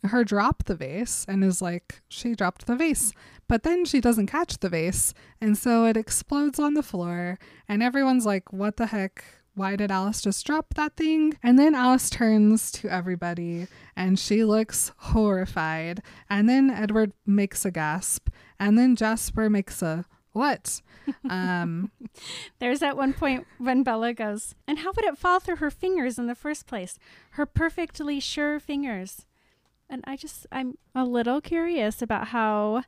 her 0.05 0.25
drop 0.25 0.65
the 0.65 0.75
vase 0.75 1.25
and 1.29 1.45
is 1.45 1.61
like, 1.61 2.03
she 2.09 2.35
dropped 2.35 2.67
the 2.67 2.77
vase. 2.77 3.13
But 3.51 3.65
then 3.65 3.85
she 3.85 4.01
doesn't 4.01 4.29
catch 4.29 4.59
the 4.59 4.69
vase, 4.69 5.13
and 5.41 5.59
so 5.59 5.85
it 5.85 5.97
explodes 5.97 6.61
on 6.61 6.75
the 6.75 6.85
floor, 6.85 7.37
and 7.69 7.83
everyone's 7.83 8.25
like, 8.25 8.53
what 8.53 8.77
the 8.77 8.87
heck? 8.87 9.25
Why 9.55 9.75
did 9.75 9.91
Alice 9.91 10.23
just 10.23 10.47
drop 10.47 10.75
that 10.75 10.97
thing? 10.97 11.37
And 11.43 11.59
then 11.59 11.75
Alice 11.75 12.11
turns 12.11 12.71
to 12.71 12.89
everybody 12.89 13.67
and 13.97 14.21
she 14.21 14.45
looks 14.45 14.93
horrified. 14.97 16.01
And 16.31 16.49
then 16.49 16.71
Edward 16.71 17.13
makes 17.27 17.65
a 17.65 17.73
gasp. 17.73 18.29
And 18.61 18.79
then 18.79 18.95
Jasper 18.95 19.51
makes 19.51 19.83
a 19.83 20.07
what? 20.31 20.81
Um, 21.29 21.91
There's 22.61 22.85
at 22.85 22.97
one 22.97 23.13
point 23.13 23.49
when 23.59 23.83
Bella 23.83 24.15
goes, 24.15 24.55
and 24.69 24.79
how 24.79 24.93
would 24.95 25.05
it 25.05 25.19
fall 25.19 25.41
through 25.41 25.57
her 25.57 25.73
fingers 25.73 26.21
in 26.21 26.29
the 26.29 26.37
first 26.37 26.69
place? 26.69 27.01
Her 27.33 27.47
perfectly 27.47 28.21
sure 28.21 28.61
fingers. 28.61 29.27
And 29.91 30.05
I 30.07 30.15
just, 30.15 30.47
I'm 30.53 30.79
a 30.95 31.05
little 31.05 31.41
curious 31.41 32.01
about 32.01 32.29
how 32.29 32.85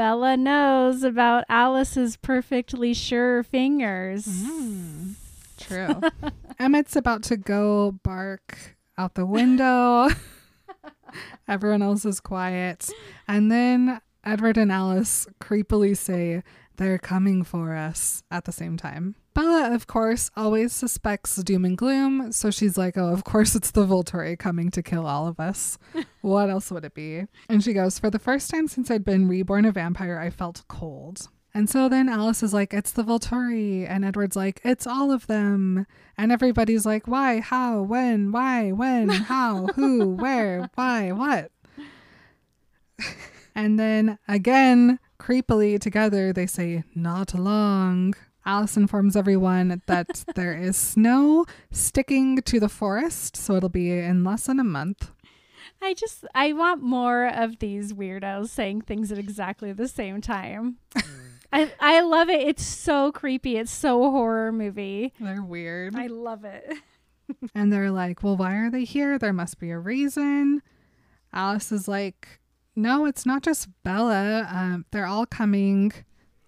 Bella 0.00 0.34
knows 0.34 1.02
about 1.02 1.44
Alice's 1.50 2.16
perfectly 2.16 2.94
sure 2.94 3.42
fingers. 3.42 4.26
mm, 4.26 5.12
true. 5.58 6.00
Emmett's 6.58 6.96
about 6.96 7.22
to 7.24 7.36
go 7.36 7.92
bark 8.02 8.78
out 8.96 9.14
the 9.14 9.26
window. 9.26 10.08
Everyone 11.48 11.82
else 11.82 12.06
is 12.06 12.18
quiet. 12.18 12.88
And 13.28 13.52
then 13.52 14.00
Edward 14.24 14.56
and 14.56 14.72
Alice 14.72 15.26
creepily 15.38 15.94
say, 15.94 16.44
They're 16.76 16.96
coming 16.96 17.44
for 17.44 17.76
us 17.76 18.22
at 18.30 18.46
the 18.46 18.52
same 18.52 18.78
time. 18.78 19.16
Bella, 19.40 19.74
of 19.74 19.86
course, 19.86 20.30
always 20.36 20.70
suspects 20.70 21.36
doom 21.36 21.64
and 21.64 21.78
gloom, 21.78 22.30
so 22.30 22.50
she's 22.50 22.76
like, 22.76 22.98
Oh, 22.98 23.08
of 23.08 23.24
course 23.24 23.54
it's 23.54 23.70
the 23.70 23.86
Volturi 23.86 24.38
coming 24.38 24.70
to 24.70 24.82
kill 24.82 25.06
all 25.06 25.26
of 25.26 25.40
us. 25.40 25.78
what 26.20 26.50
else 26.50 26.70
would 26.70 26.84
it 26.84 26.92
be? 26.92 27.24
And 27.48 27.64
she 27.64 27.72
goes, 27.72 27.98
For 27.98 28.10
the 28.10 28.18
first 28.18 28.50
time 28.50 28.68
since 28.68 28.90
I'd 28.90 29.02
been 29.02 29.28
reborn 29.28 29.64
a 29.64 29.72
vampire, 29.72 30.18
I 30.18 30.28
felt 30.28 30.64
cold. 30.68 31.28
And 31.54 31.70
so 31.70 31.88
then 31.88 32.10
Alice 32.10 32.42
is 32.42 32.52
like, 32.52 32.74
It's 32.74 32.92
the 32.92 33.02
Volturi. 33.02 33.88
And 33.88 34.04
Edward's 34.04 34.36
like, 34.36 34.60
It's 34.62 34.86
all 34.86 35.10
of 35.10 35.26
them. 35.26 35.86
And 36.18 36.30
everybody's 36.30 36.84
like, 36.84 37.08
Why? 37.08 37.40
How? 37.40 37.80
When? 37.80 38.32
Why? 38.32 38.72
When? 38.72 39.08
How? 39.32 39.68
Who? 39.68 40.16
Where? 40.16 40.68
Why? 40.74 41.12
What? 41.12 41.50
and 43.54 43.80
then 43.80 44.18
again, 44.28 44.98
creepily 45.18 45.80
together, 45.80 46.30
they 46.30 46.46
say, 46.46 46.84
Not 46.94 47.32
long. 47.32 48.14
Alice 48.46 48.76
informs 48.76 49.16
everyone 49.16 49.82
that 49.86 50.24
there 50.34 50.54
is 50.56 50.76
snow 50.76 51.44
sticking 51.70 52.36
to 52.42 52.60
the 52.60 52.68
forest, 52.68 53.36
so 53.36 53.54
it'll 53.56 53.68
be 53.68 53.90
in 53.92 54.24
less 54.24 54.46
than 54.46 54.58
a 54.58 54.64
month. 54.64 55.10
I 55.82 55.94
just, 55.94 56.24
I 56.34 56.52
want 56.52 56.82
more 56.82 57.26
of 57.26 57.58
these 57.58 57.92
weirdos 57.92 58.48
saying 58.48 58.82
things 58.82 59.10
at 59.10 59.18
exactly 59.18 59.72
the 59.72 59.88
same 59.88 60.20
time. 60.20 60.76
I, 61.52 61.72
I 61.80 62.00
love 62.00 62.28
it. 62.28 62.46
It's 62.46 62.64
so 62.64 63.10
creepy. 63.12 63.56
It's 63.56 63.72
so 63.72 64.10
horror 64.10 64.52
movie. 64.52 65.12
They're 65.18 65.42
weird. 65.42 65.96
I 65.96 66.06
love 66.06 66.44
it. 66.44 66.72
And 67.54 67.72
they're 67.72 67.92
like, 67.92 68.24
well, 68.24 68.36
why 68.36 68.56
are 68.56 68.72
they 68.72 68.82
here? 68.82 69.16
There 69.16 69.32
must 69.32 69.60
be 69.60 69.70
a 69.70 69.78
reason. 69.78 70.62
Alice 71.32 71.70
is 71.70 71.86
like, 71.86 72.40
no, 72.74 73.06
it's 73.06 73.24
not 73.24 73.44
just 73.44 73.68
Bella. 73.84 74.48
Um, 74.52 74.84
they're 74.90 75.06
all 75.06 75.26
coming. 75.26 75.92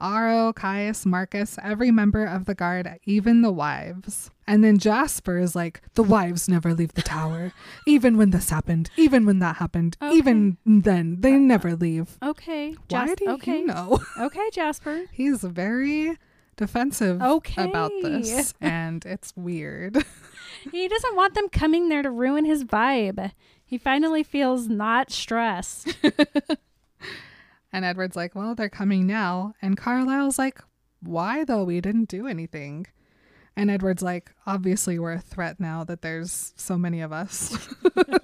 Aro, 0.02 0.52
Caius, 0.54 1.06
Marcus, 1.06 1.58
every 1.62 1.90
member 1.92 2.24
of 2.24 2.44
the 2.46 2.54
guard, 2.54 2.98
even 3.04 3.42
the 3.42 3.52
wives. 3.52 4.30
And 4.46 4.64
then 4.64 4.78
Jasper 4.78 5.38
is 5.38 5.54
like, 5.54 5.80
the 5.94 6.02
wives 6.02 6.48
never 6.48 6.74
leave 6.74 6.94
the 6.94 7.02
tower. 7.02 7.52
Even 7.86 8.16
when 8.18 8.30
this 8.30 8.50
happened, 8.50 8.90
even 8.96 9.24
when 9.24 9.38
that 9.38 9.56
happened, 9.56 9.96
Okay. 10.02 10.16
even 10.16 10.56
then, 10.66 11.20
they 11.20 11.32
never 11.38 11.76
leave. 11.76 12.18
Okay. 12.22 12.72
Why 12.88 13.06
Jas- 13.06 13.16
do 13.16 13.28
okay. 13.30 13.60
you 13.60 13.66
know? 13.66 14.00
Okay, 14.18 14.50
Jasper. 14.52 15.04
He's 15.12 15.42
very 15.42 16.18
defensive 16.56 17.22
Okay. 17.22 17.62
about 17.64 17.92
this, 18.02 18.52
and 18.60 19.06
it's 19.06 19.32
weird. 19.36 20.04
He 20.70 20.86
doesn't 20.86 21.16
want 21.16 21.34
them 21.34 21.48
coming 21.48 21.88
there 21.88 22.02
to 22.02 22.10
ruin 22.10 22.44
his 22.44 22.62
vibe. 22.62 23.32
He 23.64 23.78
finally 23.78 24.22
feels 24.22 24.68
not 24.68 25.10
stressed. 25.10 25.96
And 27.72 27.84
Edward's 27.84 28.16
like, 28.16 28.34
well, 28.34 28.54
they're 28.54 28.68
coming 28.68 29.06
now. 29.06 29.54
And 29.62 29.76
Carlisle's 29.76 30.38
like, 30.38 30.60
why 31.00 31.44
though? 31.44 31.64
We 31.64 31.80
didn't 31.80 32.08
do 32.08 32.26
anything. 32.26 32.86
And 33.56 33.70
Edward's 33.70 34.02
like, 34.02 34.32
obviously, 34.46 34.98
we're 34.98 35.12
a 35.12 35.20
threat 35.20 35.60
now 35.60 35.84
that 35.84 36.00
there's 36.00 36.54
so 36.56 36.78
many 36.78 37.02
of 37.02 37.12
us. 37.12 37.56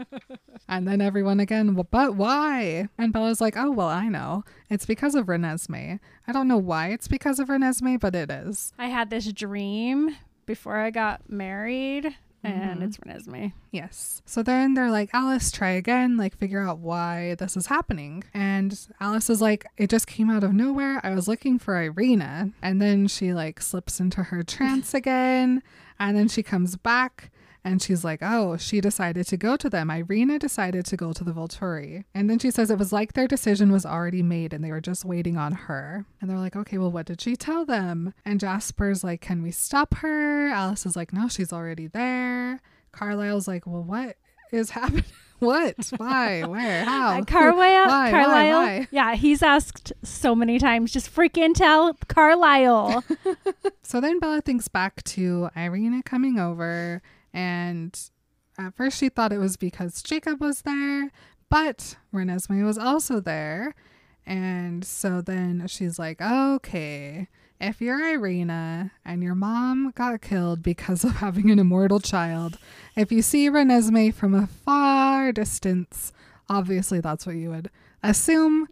and 0.68 0.88
then 0.88 1.02
everyone 1.02 1.38
again, 1.38 1.74
well, 1.74 1.86
but 1.90 2.16
why? 2.16 2.88
And 2.96 3.12
Bella's 3.12 3.40
like, 3.40 3.56
oh, 3.56 3.70
well, 3.70 3.88
I 3.88 4.08
know. 4.08 4.44
It's 4.70 4.86
because 4.86 5.14
of 5.14 5.26
Renesmee. 5.26 6.00
I 6.26 6.32
don't 6.32 6.48
know 6.48 6.56
why 6.56 6.88
it's 6.88 7.08
because 7.08 7.38
of 7.38 7.48
Renesmee, 7.48 8.00
but 8.00 8.14
it 8.14 8.30
is. 8.30 8.72
I 8.78 8.86
had 8.86 9.10
this 9.10 9.30
dream 9.32 10.16
before 10.46 10.76
I 10.76 10.90
got 10.90 11.28
married, 11.28 12.16
and 12.44 12.80
Mhm. 12.80 12.82
it's 12.84 12.96
Renesmee. 12.98 13.52
Yes. 13.72 14.22
So 14.24 14.42
then 14.42 14.74
they're 14.74 14.90
like, 14.90 15.10
Alice, 15.12 15.50
try 15.50 15.70
again, 15.70 16.16
like 16.16 16.36
figure 16.36 16.62
out 16.62 16.78
why 16.78 17.34
this 17.38 17.56
is 17.56 17.66
happening. 17.66 18.24
And 18.32 18.78
Alice 19.00 19.28
is 19.28 19.40
like, 19.40 19.66
it 19.76 19.90
just 19.90 20.06
came 20.06 20.30
out 20.30 20.44
of 20.44 20.52
nowhere. 20.52 21.00
I 21.04 21.14
was 21.14 21.26
looking 21.28 21.58
for 21.58 21.80
Irina. 21.80 22.50
And 22.62 22.80
then 22.80 23.08
she 23.08 23.34
like 23.34 23.60
slips 23.60 24.00
into 24.00 24.22
her 24.24 24.42
trance 24.42 24.94
again. 25.02 25.62
And 25.98 26.16
then 26.16 26.28
she 26.28 26.42
comes 26.42 26.76
back 26.76 27.30
and 27.68 27.82
she's 27.82 28.02
like, 28.04 28.20
oh, 28.22 28.56
she 28.56 28.80
decided 28.80 29.26
to 29.28 29.36
go 29.36 29.56
to 29.56 29.68
them. 29.68 29.90
Irina 29.90 30.38
decided 30.38 30.86
to 30.86 30.96
go 30.96 31.12
to 31.12 31.22
the 31.22 31.32
Volturi. 31.32 32.04
And 32.14 32.28
then 32.30 32.38
she 32.38 32.50
says 32.50 32.70
it 32.70 32.78
was 32.78 32.92
like 32.92 33.12
their 33.12 33.28
decision 33.28 33.70
was 33.70 33.84
already 33.84 34.22
made 34.22 34.52
and 34.52 34.64
they 34.64 34.70
were 34.70 34.80
just 34.80 35.04
waiting 35.04 35.36
on 35.36 35.52
her. 35.52 36.06
And 36.20 36.30
they're 36.30 36.38
like, 36.38 36.56
okay, 36.56 36.78
well, 36.78 36.90
what 36.90 37.06
did 37.06 37.20
she 37.20 37.36
tell 37.36 37.64
them? 37.64 38.14
And 38.24 38.40
Jasper's 38.40 39.04
like, 39.04 39.20
can 39.20 39.42
we 39.42 39.50
stop 39.50 39.94
her? 39.96 40.48
Alice 40.48 40.86
is 40.86 40.96
like, 40.96 41.12
no, 41.12 41.28
she's 41.28 41.52
already 41.52 41.86
there. 41.86 42.60
Carlisle's 42.92 43.46
like, 43.46 43.66
well, 43.66 43.82
what 43.82 44.16
is 44.50 44.70
happening? 44.78 45.04
what? 45.38 45.76
Why? 45.98 46.42
Where? 46.44 46.84
How? 46.86 47.18
Uh, 47.20 47.24
Carlisle, 47.24 47.56
Why? 47.86 47.86
Why? 47.86 48.10
Carlisle. 48.10 48.60
Why? 48.60 48.88
Yeah, 48.90 49.14
he's 49.14 49.42
asked 49.42 49.92
so 50.02 50.34
many 50.34 50.58
times. 50.58 50.90
Just 50.90 51.14
freaking 51.14 51.54
tell 51.54 51.94
Carlisle. 52.08 53.04
So 53.82 54.02
then 54.02 54.18
Bella 54.18 54.42
thinks 54.42 54.68
back 54.68 55.02
to 55.04 55.48
Irina 55.56 56.02
coming 56.02 56.38
over, 56.38 57.00
and 57.38 57.96
at 58.58 58.74
first 58.74 58.98
she 58.98 59.08
thought 59.08 59.32
it 59.32 59.38
was 59.38 59.56
because 59.56 60.02
Jacob 60.02 60.40
was 60.40 60.62
there, 60.62 61.12
but 61.48 61.94
Renesmee 62.12 62.64
was 62.64 62.76
also 62.76 63.20
there. 63.20 63.76
And 64.26 64.84
so 64.84 65.20
then 65.20 65.64
she's 65.68 66.00
like, 66.00 66.20
okay, 66.20 67.28
if 67.60 67.80
you're 67.80 68.04
Irina 68.04 68.90
and 69.04 69.22
your 69.22 69.36
mom 69.36 69.92
got 69.94 70.20
killed 70.20 70.64
because 70.64 71.04
of 71.04 71.12
having 71.18 71.48
an 71.52 71.60
immortal 71.60 72.00
child, 72.00 72.58
if 72.96 73.12
you 73.12 73.22
see 73.22 73.48
Renesmee 73.48 74.12
from 74.12 74.34
a 74.34 74.48
far 74.48 75.30
distance, 75.30 76.12
obviously 76.48 76.98
that's 76.98 77.24
what 77.24 77.36
you 77.36 77.50
would 77.50 77.70
assume 78.02 78.66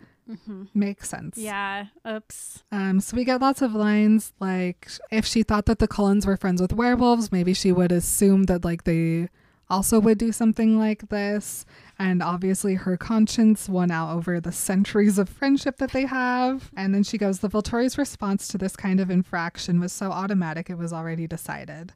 makes 0.75 1.09
sense. 1.09 1.38
yeah. 1.38 1.87
Oops. 2.09 2.62
Um, 2.73 3.00
so 3.00 3.16
we 3.16 3.25
get 3.25 3.40
lots 3.40 3.62
of 3.62 3.75
lines 3.75 4.33
like 4.40 4.88
if 5.11 5.25
she 5.25 5.42
thought 5.42 5.66
that 5.66 5.78
the 5.78 5.88
Cullens 5.88 6.26
were 6.26 6.37
friends 6.37 6.61
with 6.61 6.73
werewolves, 6.73 7.30
maybe 7.30 7.54
she 7.54 7.73
would 7.73 7.92
assume 7.92 8.45
that 8.45 8.64
like 8.64 8.85
they 8.85 9.28
also 9.68 9.99
would 9.99 10.18
do 10.18 10.33
something 10.33 10.78
like 10.78 11.09
this. 11.09 11.64
And 11.99 12.23
obviously 12.23 12.75
her 12.75 12.97
conscience 12.97 13.68
won 13.68 13.90
out 13.90 14.14
over 14.14 14.40
the 14.40 14.52
centuries 14.52 15.18
of 15.18 15.28
friendship 15.28 15.78
that 15.78 15.92
they 15.92 16.06
have. 16.06 16.71
And 16.76 16.95
then 16.95 17.02
she 17.02 17.18
goes, 17.18 17.40
the 17.40 17.49
Volturi's 17.49 17.99
response 17.99 18.49
to 18.49 18.59
this 18.59 18.76
kind 18.76 19.00
of 19.00 19.11
infraction 19.11 19.80
was 19.80 19.92
so 19.92 20.12
automatic 20.12 20.71
it 20.71 20.78
was 20.78 20.92
already 20.92 21.26
decided. 21.26 21.95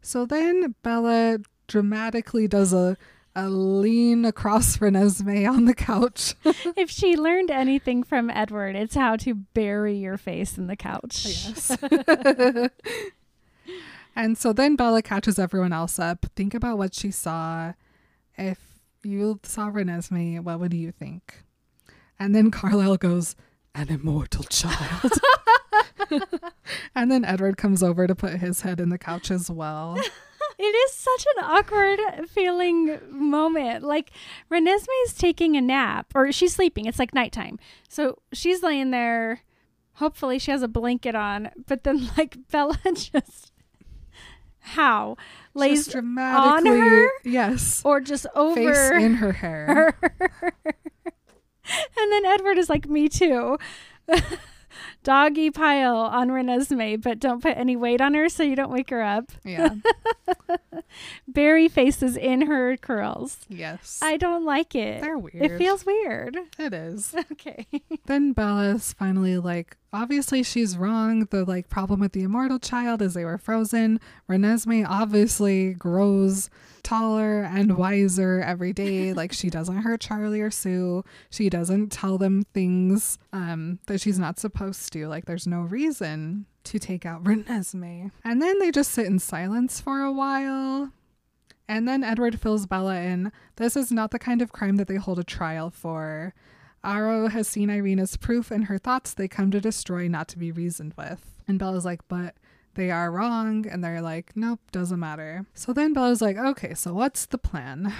So 0.00 0.26
then 0.26 0.74
Bella 0.82 1.38
dramatically 1.68 2.48
does 2.48 2.72
a 2.72 2.96
a 3.34 3.48
lean 3.48 4.24
across 4.24 4.76
Renesmee 4.78 5.48
on 5.48 5.64
the 5.64 5.74
couch. 5.74 6.34
if 6.44 6.90
she 6.90 7.16
learned 7.16 7.50
anything 7.50 8.02
from 8.02 8.30
Edward, 8.30 8.76
it's 8.76 8.94
how 8.94 9.16
to 9.16 9.34
bury 9.34 9.96
your 9.96 10.16
face 10.16 10.58
in 10.58 10.66
the 10.66 10.76
couch. 10.76 11.26
Yes. 11.26 11.76
and 14.16 14.36
so 14.36 14.52
then 14.52 14.76
Bella 14.76 15.02
catches 15.02 15.38
everyone 15.38 15.72
else 15.72 15.98
up. 15.98 16.26
Think 16.36 16.54
about 16.54 16.78
what 16.78 16.94
she 16.94 17.10
saw. 17.10 17.72
If 18.36 18.58
you 19.02 19.40
saw 19.42 19.70
Renesmee, 19.70 20.40
what 20.40 20.60
would 20.60 20.74
you 20.74 20.92
think? 20.92 21.44
And 22.18 22.34
then 22.34 22.50
Carlisle 22.50 22.98
goes, 22.98 23.34
an 23.74 23.88
immortal 23.88 24.44
child. 24.44 25.12
and 26.94 27.10
then 27.10 27.24
Edward 27.24 27.56
comes 27.56 27.82
over 27.82 28.06
to 28.06 28.14
put 28.14 28.34
his 28.34 28.60
head 28.60 28.80
in 28.80 28.90
the 28.90 28.98
couch 28.98 29.30
as 29.30 29.50
well. 29.50 29.98
It 30.64 30.76
is 30.76 30.92
such 30.92 31.26
an 31.36 31.44
awkward 31.44 31.98
feeling 32.30 33.00
moment. 33.10 33.82
Like 33.82 34.12
Renesmee's 34.48 35.12
taking 35.18 35.56
a 35.56 35.60
nap 35.60 36.12
or 36.14 36.30
she's 36.30 36.54
sleeping. 36.54 36.86
It's 36.86 37.00
like 37.00 37.12
nighttime. 37.12 37.58
So 37.88 38.18
she's 38.32 38.62
laying 38.62 38.92
there. 38.92 39.40
Hopefully 39.94 40.38
she 40.38 40.52
has 40.52 40.62
a 40.62 40.68
blanket 40.68 41.16
on. 41.16 41.50
But 41.66 41.82
then 41.82 42.08
like 42.16 42.36
Bella 42.52 42.78
just 42.94 43.50
how 44.60 45.16
lays 45.54 45.86
Just 45.86 45.90
dramatically, 45.90 46.78
her? 46.78 47.08
yes, 47.24 47.82
or 47.84 48.00
just 48.00 48.22
face 48.32 48.32
over 48.36 48.92
in 48.96 49.14
her 49.14 49.32
hair. 49.42 49.96
her. 50.00 50.54
and 51.64 52.12
then 52.12 52.24
Edward 52.24 52.56
is 52.58 52.70
like, 52.70 52.88
me 52.88 53.08
too. 53.08 53.58
Doggy 55.02 55.50
pile 55.50 55.96
on 55.96 56.28
Renesmee, 56.28 57.00
but 57.02 57.18
don't 57.18 57.42
put 57.42 57.56
any 57.56 57.74
weight 57.76 58.00
on 58.00 58.14
her 58.14 58.28
so 58.28 58.42
you 58.42 58.54
don't 58.56 58.70
wake 58.70 58.90
her 58.90 59.02
up. 59.02 59.32
Yeah, 59.44 59.70
Barry 61.28 61.68
faces 61.68 62.16
in 62.16 62.42
her 62.42 62.76
curls. 62.76 63.38
yes, 63.48 63.98
I 64.02 64.16
don't 64.16 64.44
like 64.44 64.74
it. 64.74 65.00
they're 65.00 65.18
weird. 65.18 65.34
It 65.42 65.58
feels 65.58 65.84
weird. 65.86 66.36
it 66.58 66.72
is. 66.72 67.14
Okay. 67.32 67.66
then 68.06 68.32
Bella's 68.32 68.92
finally 68.92 69.38
like, 69.38 69.76
obviously 69.92 70.42
she's 70.42 70.76
wrong. 70.76 71.26
The 71.30 71.44
like 71.44 71.68
problem 71.68 72.00
with 72.00 72.12
the 72.12 72.22
immortal 72.22 72.58
child 72.58 73.02
is 73.02 73.14
they 73.14 73.24
were 73.24 73.38
frozen. 73.38 74.00
Renesmee 74.28 74.86
obviously 74.88 75.74
grows 75.74 76.50
taller 76.82 77.42
and 77.42 77.76
wiser 77.76 78.40
every 78.40 78.72
day. 78.72 79.12
like 79.14 79.32
she 79.32 79.50
doesn't 79.50 79.82
hurt 79.82 80.00
Charlie 80.00 80.40
or 80.40 80.50
Sue. 80.50 81.04
She 81.30 81.48
doesn't 81.48 81.90
tell 81.90 82.18
them 82.18 82.44
things 82.54 83.18
um, 83.32 83.78
that 83.86 84.00
she's 84.00 84.18
not 84.18 84.38
supposed 84.38 84.92
to. 84.94 85.08
Like 85.08 85.26
there's 85.26 85.46
no 85.46 85.60
reason 85.60 86.46
to 86.64 86.78
take 86.78 87.04
out 87.04 87.24
Renesmee. 87.24 88.10
And 88.24 88.40
then 88.40 88.58
they 88.58 88.70
just 88.70 88.92
sit 88.92 89.06
in 89.06 89.18
silence 89.18 89.80
for 89.80 90.00
a 90.00 90.12
while. 90.12 90.90
And 91.68 91.88
then 91.88 92.04
Edward 92.04 92.40
fills 92.40 92.66
Bella 92.66 92.96
in. 92.96 93.32
This 93.56 93.76
is 93.76 93.90
not 93.90 94.10
the 94.10 94.18
kind 94.18 94.42
of 94.42 94.52
crime 94.52 94.76
that 94.76 94.88
they 94.88 94.96
hold 94.96 95.18
a 95.18 95.24
trial 95.24 95.70
for. 95.70 96.34
Aro 96.84 97.30
has 97.30 97.46
seen 97.48 97.70
Irina's 97.70 98.16
proof 98.16 98.50
and 98.50 98.64
her 98.64 98.78
thoughts 98.78 99.14
they 99.14 99.28
come 99.28 99.50
to 99.50 99.60
destroy, 99.60 100.08
not 100.08 100.28
to 100.28 100.38
be 100.38 100.50
reasoned 100.52 100.94
with. 100.96 101.36
And 101.46 101.58
Bella's 101.58 101.84
like, 101.84 102.00
but 102.08 102.34
they 102.74 102.90
are 102.90 103.10
wrong. 103.10 103.66
And 103.66 103.82
they're 103.84 104.02
like, 104.02 104.32
nope, 104.34 104.60
doesn't 104.72 104.98
matter. 104.98 105.46
So 105.54 105.72
then 105.72 105.92
Bella's 105.92 106.22
like, 106.22 106.36
okay, 106.36 106.74
so 106.74 106.92
what's 106.94 107.26
the 107.26 107.38
plan? 107.38 107.92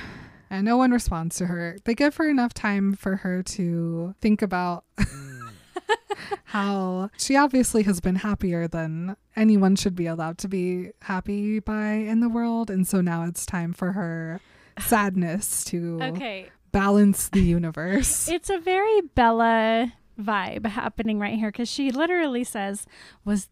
And 0.50 0.66
no 0.66 0.76
one 0.76 0.90
responds 0.90 1.36
to 1.36 1.46
her. 1.46 1.78
They 1.84 1.94
give 1.94 2.16
her 2.16 2.28
enough 2.28 2.52
time 2.52 2.92
for 2.92 3.16
her 3.16 3.42
to 3.42 4.14
think 4.20 4.42
about 4.42 4.84
how 6.44 7.08
she 7.16 7.36
obviously 7.36 7.84
has 7.84 8.00
been 8.00 8.16
happier 8.16 8.68
than 8.68 9.16
anyone 9.34 9.76
should 9.76 9.96
be 9.96 10.06
allowed 10.06 10.38
to 10.38 10.48
be 10.48 10.90
happy 11.02 11.58
by 11.58 11.92
in 11.92 12.20
the 12.20 12.28
world. 12.28 12.70
And 12.70 12.86
so 12.86 13.00
now 13.00 13.24
it's 13.24 13.46
time 13.46 13.72
for 13.72 13.92
her 13.92 14.40
sadness 14.78 15.64
to 15.64 15.98
Okay. 16.02 16.50
Balance 16.72 17.28
the 17.28 17.40
universe. 17.42 18.28
It's 18.32 18.50
a 18.50 18.58
very 18.58 19.02
Bella 19.14 19.92
vibe 20.20 20.66
happening 20.66 21.18
right 21.18 21.38
here 21.38 21.50
because 21.50 21.70
she 21.70 21.90
literally 21.90 22.44
says, 22.44 22.86
was 23.24 23.48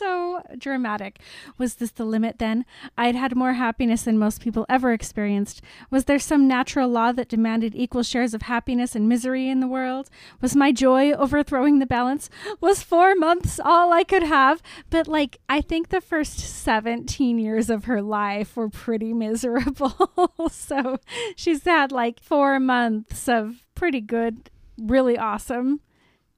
so 0.00 0.40
dramatic. 0.56 1.20
Was 1.58 1.74
this 1.74 1.90
the 1.90 2.06
limit 2.06 2.38
then? 2.38 2.64
I'd 2.96 3.14
had 3.14 3.36
more 3.36 3.52
happiness 3.52 4.04
than 4.04 4.18
most 4.18 4.40
people 4.40 4.64
ever 4.66 4.92
experienced. 4.92 5.60
Was 5.90 6.06
there 6.06 6.18
some 6.18 6.48
natural 6.48 6.88
law 6.88 7.12
that 7.12 7.28
demanded 7.28 7.74
equal 7.74 8.02
shares 8.02 8.32
of 8.32 8.42
happiness 8.42 8.96
and 8.96 9.08
misery 9.08 9.50
in 9.50 9.60
the 9.60 9.68
world? 9.68 10.08
Was 10.40 10.56
my 10.56 10.72
joy 10.72 11.12
overthrowing 11.12 11.80
the 11.80 11.86
balance? 11.86 12.30
Was 12.62 12.82
four 12.82 13.14
months 13.14 13.60
all 13.62 13.92
I 13.92 14.02
could 14.02 14.22
have? 14.22 14.62
But, 14.88 15.06
like, 15.06 15.38
I 15.50 15.60
think 15.60 15.90
the 15.90 16.00
first 16.00 16.38
17 16.38 17.38
years 17.38 17.68
of 17.68 17.84
her 17.84 18.00
life 18.00 18.56
were 18.56 18.70
pretty 18.70 19.12
miserable. 19.12 20.10
so 20.50 20.98
she's 21.36 21.64
had 21.64 21.92
like 21.92 22.20
four 22.22 22.58
months 22.58 23.28
of 23.28 23.66
pretty 23.74 24.00
good, 24.00 24.48
really 24.78 25.18
awesome. 25.18 25.80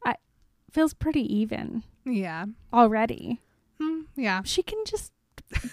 I 0.05 0.17
feels 0.73 0.95
pretty 0.95 1.23
even 1.33 1.85
yeah. 2.05 2.47
already. 2.73 3.41
Mm, 3.83 4.05
yeah. 4.17 4.43
She 4.45 4.63
can 4.63 4.83
just 4.87 5.13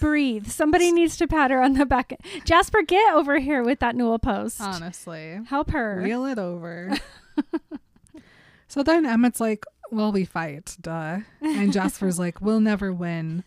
breathe. 0.00 0.48
Somebody 0.48 0.92
needs 0.92 1.16
to 1.18 1.26
pat 1.26 1.50
her 1.50 1.62
on 1.62 1.74
the 1.74 1.86
back. 1.86 2.12
Jasper, 2.44 2.82
get 2.82 3.14
over 3.14 3.38
here 3.38 3.62
with 3.62 3.80
that 3.80 3.96
newel 3.96 4.18
post. 4.18 4.60
Honestly. 4.60 5.40
Help 5.46 5.70
her. 5.70 6.00
Reel 6.02 6.26
it 6.26 6.38
over. 6.38 6.96
so 8.68 8.82
then 8.82 9.06
Emmett's 9.06 9.40
like, 9.40 9.64
well, 9.90 10.12
we 10.12 10.24
fight, 10.24 10.76
duh. 10.80 11.18
And 11.40 11.72
Jasper's 11.72 12.18
like, 12.18 12.40
we'll 12.40 12.60
never 12.60 12.92
win. 12.92 13.44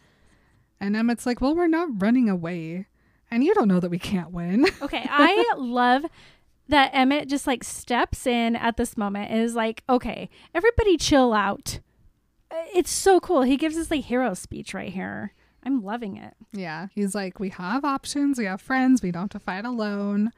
And 0.80 0.96
Emmett's 0.96 1.26
like, 1.26 1.40
well, 1.40 1.56
we're 1.56 1.68
not 1.68 2.02
running 2.02 2.30
away. 2.30 2.88
And 3.32 3.44
you 3.44 3.54
don't 3.54 3.68
know 3.68 3.80
that 3.80 3.90
we 3.90 4.00
can't 4.00 4.32
win. 4.32 4.66
Okay, 4.82 5.08
I 5.10 5.54
love 5.58 6.06
that 6.68 6.92
Emmett 6.94 7.30
just 7.30 7.48
like 7.48 7.64
steps 7.64 8.28
in 8.28 8.56
at 8.56 8.78
this 8.78 8.98
moment 8.98 9.32
and 9.32 9.42
is 9.42 9.56
like, 9.56 9.84
okay, 9.90 10.30
everybody 10.54 10.98
chill 10.98 11.34
out. 11.34 11.80
It's 12.74 12.92
so 12.92 13.20
cool. 13.20 13.44
He 13.44 13.58
gives 13.58 13.78
us 13.78 13.92
like 13.92 14.06
hero 14.06 14.34
speech 14.34 14.74
right 14.74 14.92
here. 14.92 15.34
I'm 15.66 15.84
loving 15.84 16.18
it. 16.18 16.34
Yeah. 16.52 16.88
He's 16.94 17.16
like, 17.16 17.40
we 17.40 17.50
have 17.50 17.86
options. 17.86 18.38
We 18.38 18.46
have 18.46 18.62
friends. 18.62 19.02
We 19.02 19.12
don't 19.12 19.24
have 19.34 19.42
to 19.42 19.46
fight 19.46 19.66
alone. 19.66 20.32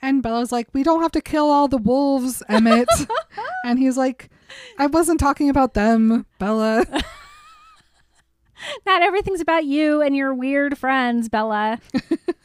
And 0.00 0.22
Bella's 0.22 0.52
like, 0.52 0.68
we 0.72 0.84
don't 0.84 1.02
have 1.02 1.12
to 1.12 1.20
kill 1.20 1.50
all 1.50 1.66
the 1.66 1.76
wolves, 1.76 2.42
Emmett. 2.48 2.88
and 3.64 3.78
he's 3.78 3.96
like, 3.96 4.30
I 4.78 4.86
wasn't 4.86 5.18
talking 5.18 5.50
about 5.50 5.74
them, 5.74 6.26
Bella. 6.38 6.86
Not 8.86 9.02
everything's 9.02 9.40
about 9.40 9.64
you 9.64 10.00
and 10.02 10.16
your 10.16 10.34
weird 10.34 10.78
friends, 10.78 11.28
Bella. 11.28 11.80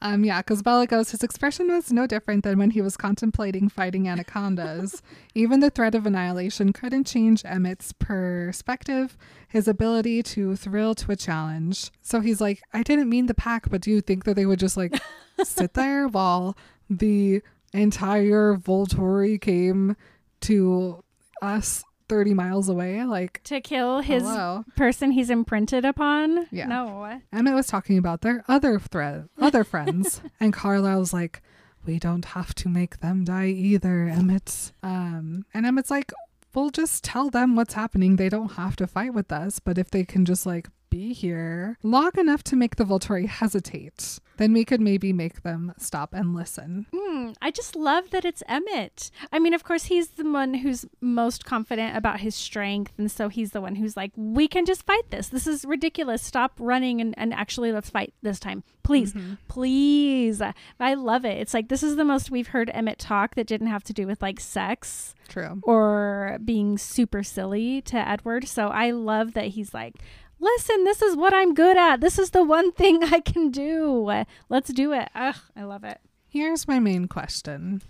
Um, 0.00 0.24
yeah, 0.24 0.40
because 0.42 0.62
Bella 0.62 0.86
goes, 0.86 1.10
his 1.10 1.24
expression 1.24 1.68
was 1.68 1.92
no 1.92 2.06
different 2.06 2.44
than 2.44 2.58
when 2.58 2.70
he 2.70 2.80
was 2.80 2.96
contemplating 2.96 3.68
fighting 3.68 4.08
anacondas. 4.08 5.02
Even 5.34 5.58
the 5.58 5.70
threat 5.70 5.94
of 5.94 6.06
annihilation 6.06 6.72
couldn't 6.72 7.06
change 7.06 7.42
Emmett's 7.44 7.92
perspective, 7.92 9.16
his 9.48 9.66
ability 9.66 10.22
to 10.22 10.54
thrill 10.54 10.94
to 10.94 11.10
a 11.10 11.16
challenge. 11.16 11.90
So 12.00 12.20
he's 12.20 12.40
like, 12.40 12.60
I 12.72 12.84
didn't 12.84 13.08
mean 13.10 13.26
the 13.26 13.34
pack, 13.34 13.70
but 13.70 13.80
do 13.80 13.90
you 13.90 14.00
think 14.00 14.24
that 14.24 14.34
they 14.34 14.46
would 14.46 14.60
just 14.60 14.76
like 14.76 14.94
sit 15.42 15.74
there 15.74 16.06
while 16.06 16.56
the 16.88 17.42
entire 17.72 18.54
Volturi 18.54 19.40
came 19.40 19.96
to 20.42 21.02
us 21.42 21.82
30 22.08 22.34
miles 22.34 22.68
away? 22.68 23.04
Like, 23.04 23.42
To 23.44 23.60
kill 23.60 24.00
his 24.00 24.22
hello. 24.22 24.64
person 24.76 25.10
he's 25.10 25.30
imprinted 25.30 25.84
upon? 25.84 26.46
Yeah. 26.50 26.66
No. 26.66 27.20
Emmett 27.32 27.54
was 27.54 27.66
talking 27.66 27.98
about 27.98 28.22
their 28.22 28.44
other 28.48 28.78
thread, 28.78 29.28
other 29.38 29.64
friends, 29.64 30.20
and 30.40 30.52
Carlisle's 30.52 31.12
like, 31.12 31.42
"We 31.86 31.98
don't 31.98 32.24
have 32.26 32.54
to 32.56 32.68
make 32.68 33.00
them 33.00 33.24
die 33.24 33.46
either, 33.48 34.06
Emmett." 34.08 34.72
Um, 34.82 35.44
and 35.54 35.66
Emmett's 35.66 35.90
like, 35.90 36.12
"We'll 36.54 36.70
just 36.70 37.04
tell 37.04 37.30
them 37.30 37.56
what's 37.56 37.74
happening. 37.74 38.16
They 38.16 38.28
don't 38.28 38.52
have 38.52 38.76
to 38.76 38.86
fight 38.86 39.14
with 39.14 39.30
us, 39.32 39.58
but 39.60 39.78
if 39.78 39.90
they 39.90 40.04
can 40.04 40.24
just 40.24 40.46
like 40.46 40.68
be 40.90 41.12
here 41.12 41.76
long 41.82 42.12
enough 42.18 42.42
to 42.44 42.56
make 42.56 42.76
the 42.76 42.84
Volturi 42.84 43.26
hesitate, 43.26 44.18
then 44.36 44.52
we 44.52 44.64
could 44.64 44.80
maybe 44.80 45.12
make 45.12 45.42
them 45.42 45.72
stop 45.78 46.12
and 46.12 46.34
listen." 46.34 46.86
Hmm, 46.94 47.30
I 47.40 47.50
just 47.50 47.76
love 47.76 48.10
that 48.10 48.24
it's 48.24 48.42
Emmett. 48.48 49.10
I 49.32 49.38
mean, 49.38 49.54
of 49.54 49.64
course, 49.64 49.84
he's 49.84 50.08
the 50.10 50.30
one 50.30 50.54
who's 50.54 50.84
most 51.00 51.44
confident 51.44 51.96
about 51.96 52.20
his 52.20 52.34
strength. 52.34 52.92
And 52.98 53.10
so 53.10 53.28
he's 53.28 53.52
the 53.52 53.60
one 53.60 53.76
who's 53.76 53.96
like, 53.96 54.12
we 54.16 54.48
can 54.48 54.64
just 54.64 54.84
fight 54.86 55.10
this. 55.10 55.28
This 55.28 55.46
is 55.46 55.64
ridiculous. 55.64 56.22
Stop 56.22 56.52
running 56.58 57.00
and, 57.00 57.14
and 57.18 57.32
actually 57.34 57.72
let's 57.72 57.90
fight 57.90 58.14
this 58.22 58.40
time. 58.40 58.64
Please, 58.82 59.14
please. 59.48 60.40
I 60.80 60.94
love 60.94 61.24
it. 61.26 61.36
It's 61.38 61.52
like, 61.52 61.68
this 61.68 61.82
is 61.82 61.96
the 61.96 62.04
most 62.04 62.30
we've 62.30 62.48
heard 62.48 62.70
Emmett 62.72 62.98
talk 62.98 63.34
that 63.34 63.46
didn't 63.46 63.66
have 63.66 63.84
to 63.84 63.92
do 63.92 64.06
with 64.06 64.22
like 64.22 64.40
sex 64.40 65.14
True. 65.28 65.60
or 65.62 66.38
being 66.42 66.78
super 66.78 67.22
silly 67.22 67.82
to 67.82 67.96
Edward. 67.96 68.48
So 68.48 68.68
I 68.68 68.90
love 68.92 69.34
that 69.34 69.48
he's 69.48 69.74
like, 69.74 69.96
listen, 70.40 70.84
this 70.84 71.02
is 71.02 71.16
what 71.16 71.32
I'm 71.32 71.54
good 71.54 71.76
at. 71.76 72.00
This 72.00 72.18
is 72.18 72.30
the 72.30 72.44
one 72.44 72.72
thing 72.72 73.04
I 73.12 73.20
can 73.20 73.50
do. 73.50 74.24
Let's 74.48 74.72
do 74.72 74.92
it. 74.92 75.08
Ugh, 75.14 75.36
I 75.56 75.64
love 75.64 75.84
it. 75.84 76.00
Here's 76.26 76.68
my 76.68 76.78
main 76.78 77.08
question. 77.08 77.82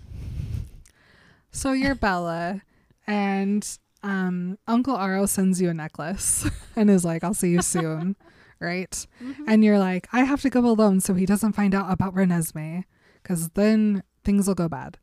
So 1.51 1.73
you're 1.73 1.95
Bella, 1.97 2.63
and 3.07 3.67
um, 4.03 4.59
Uncle 4.67 4.97
Aro 4.97 5.29
sends 5.29 5.61
you 5.61 5.71
a 5.71 5.75
necklace 5.75 6.49
and 6.77 6.91
is 6.91 7.05
like, 7.05 7.25
"I'll 7.25 7.35
see 7.35 7.51
you 7.51 7.63
soon," 7.63 8.17
right? 8.61 9.07
And 9.47 9.65
you're 9.65 9.79
like, 9.79 10.09
"I 10.13 10.25
have 10.25 10.43
to 10.43 10.51
go 10.51 10.61
alone 10.61 11.01
so 11.01 11.15
he 11.15 11.27
doesn't 11.27 11.55
find 11.55 11.75
out 11.75 11.91
about 11.91 12.15
Renesmee, 12.15 12.85
because 13.23 13.49
then 13.51 14.03
things 14.25 14.47
will 14.47 14.55
go 14.55 14.69
bad." 14.69 14.99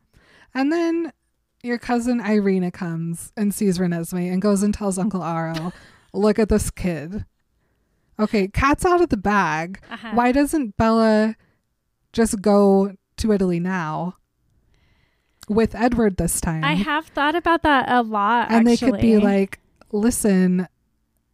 And 0.54 0.72
then 0.72 1.12
your 1.62 1.78
cousin 1.78 2.22
Irina 2.22 2.72
comes 2.72 3.34
and 3.36 3.54
sees 3.54 3.78
Renesmee 3.78 4.32
and 4.32 4.42
goes 4.42 4.64
and 4.64 4.74
tells 4.74 4.98
Uncle 4.98 5.22
Aro, 5.22 5.74
"Look 6.14 6.40
at 6.40 6.48
this 6.48 6.72
kid." 6.72 7.26
Okay, 8.20 8.48
cat's 8.48 8.86
out 8.86 9.02
of 9.02 9.10
the 9.10 9.18
bag. 9.18 9.80
Uh-huh. 9.90 10.12
Why 10.14 10.32
doesn't 10.32 10.78
Bella 10.78 11.36
just 12.14 12.42
go 12.42 12.96
to 13.18 13.32
Italy 13.32 13.60
now 13.60 14.16
with 15.50 15.76
Edward 15.76 16.18
this 16.18 16.40
time? 16.40 16.64
I 16.64 16.76
have 16.76 17.08
thought 17.08 17.36
about 17.36 17.64
that 17.64 17.90
a 17.90 18.02
lot. 18.02 18.52
and 18.52 18.68
actually. 18.70 18.92
they 18.92 18.92
could 18.92 19.02
be 19.02 19.18
like, 19.18 19.60
listen, 19.92 20.68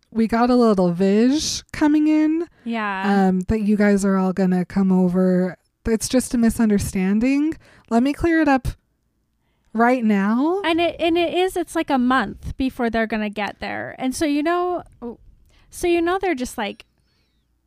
we 0.10 0.28
got 0.28 0.50
a 0.50 0.56
little 0.56 0.92
Vish 0.92 1.62
coming 1.72 2.08
in 2.08 2.48
yeah, 2.64 3.28
um, 3.28 3.42
that 3.42 3.62
you 3.62 3.78
guys 3.78 4.04
are 4.04 4.18
all 4.18 4.34
going 4.34 4.52
to 4.52 4.66
come 4.66 4.92
over. 4.92 5.58
It's 5.86 6.10
just 6.10 6.34
a 6.34 6.38
misunderstanding. 6.38 7.58
Let 7.90 8.04
me 8.04 8.14
clear 8.14 8.42
it 8.42 8.48
up 8.48 8.68
right 9.74 10.04
now. 10.04 10.62
and 10.64 10.80
it 10.82 10.96
and 11.00 11.18
it 11.18 11.34
is. 11.34 11.56
It's 11.58 11.76
like 11.76 11.90
a 11.90 11.98
month 11.98 12.56
before 12.58 12.90
they're 12.90 13.08
gonna 13.08 13.30
get 13.30 13.60
there, 13.60 13.96
and 13.98 14.16
so 14.16 14.26
you 14.26 14.44
know, 14.44 14.84
so 15.72 15.88
you 15.88 16.02
know 16.02 16.20
they're 16.20 16.36
just 16.36 16.58
like 16.58 16.86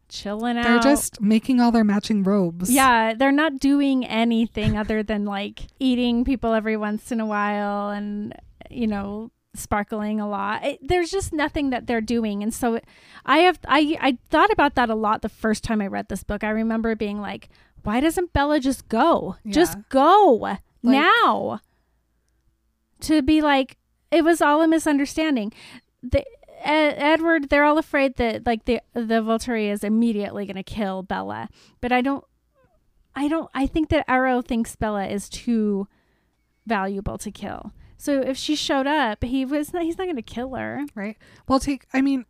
chilling 0.09 0.57
out. 0.57 0.63
They're 0.65 0.79
just 0.79 1.21
making 1.21 1.61
all 1.61 1.73
their 1.73 1.83
matching 1.83 2.23
robes. 2.23 2.71
yeah, 2.71 3.15
they're 3.15 3.33
not 3.33 3.59
doing 3.59 4.05
anything 4.07 4.77
other 4.77 5.03
than 5.03 5.25
like 5.25 5.63
eating 5.81 6.25
people 6.25 6.53
every 6.55 6.77
once 6.77 7.11
in 7.11 7.19
a 7.21 7.27
while, 7.27 7.89
and 7.89 8.35
you 8.71 8.87
know 8.87 9.31
sparkling 9.57 10.21
a 10.21 10.29
lot. 10.29 10.65
It, 10.65 10.79
there's 10.87 11.11
just 11.11 11.33
nothing 11.33 11.71
that 11.71 11.87
they're 11.87 12.01
doing, 12.01 12.43
and 12.43 12.53
so 12.53 12.81
I 13.25 13.39
have 13.39 13.59
I 13.67 13.97
I 14.01 14.19
thought 14.31 14.53
about 14.53 14.75
that 14.77 14.91
a 14.91 14.95
lot 14.95 15.23
the 15.23 15.29
first 15.29 15.65
time 15.65 15.81
I 15.81 15.87
read 15.89 16.09
this 16.09 16.23
book. 16.23 16.45
I 16.45 16.51
remember 16.51 16.95
being 16.95 17.21
like, 17.21 17.49
why 17.83 18.01
doesn't 18.01 18.33
Bella 18.33 18.61
just 18.61 18.89
go? 18.89 19.37
Just 19.47 19.77
Yeah. 19.79 19.83
go 19.89 20.57
now. 20.83 21.61
To 23.01 23.23
be 23.23 23.43
like, 23.43 23.77
it 24.11 24.25
was 24.25 24.41
all 24.41 24.63
a 24.63 24.69
misunderstanding. 24.69 25.53
The 26.03 26.25
Edward, 26.65 27.49
they're 27.51 27.65
all 27.65 27.79
afraid 27.79 28.17
that 28.17 28.47
like 28.47 28.65
the 28.65 28.81
the 28.95 29.23
Volturi 29.23 29.71
is 29.71 29.85
immediately 29.85 30.47
going 30.47 30.57
to 30.57 30.63
kill 30.63 31.03
Bella, 31.03 31.49
but 31.81 31.93
I 31.93 32.01
don't. 32.01 32.25
I 33.15 33.29
don't. 33.29 33.49
I 33.55 33.67
think 33.67 33.91
that 33.91 34.07
Aro 34.09 34.45
thinks 34.45 34.75
Bella 34.75 35.07
is 35.07 35.29
too 35.29 35.87
valuable 36.67 37.19
to 37.19 37.31
kill. 37.31 37.73
So 37.97 38.21
if 38.21 38.37
she 38.37 38.57
showed 38.57 38.87
up, 38.87 39.23
he 39.23 39.45
was 39.45 39.73
not. 39.73 39.83
He's 39.85 39.99
not 39.99 40.05
going 40.05 40.17
to 40.17 40.23
kill 40.23 40.55
her. 40.55 40.85
Right. 40.95 41.17
Well, 41.49 41.61
take, 41.61 41.87
I 41.95 42.01
mean, 42.01 42.25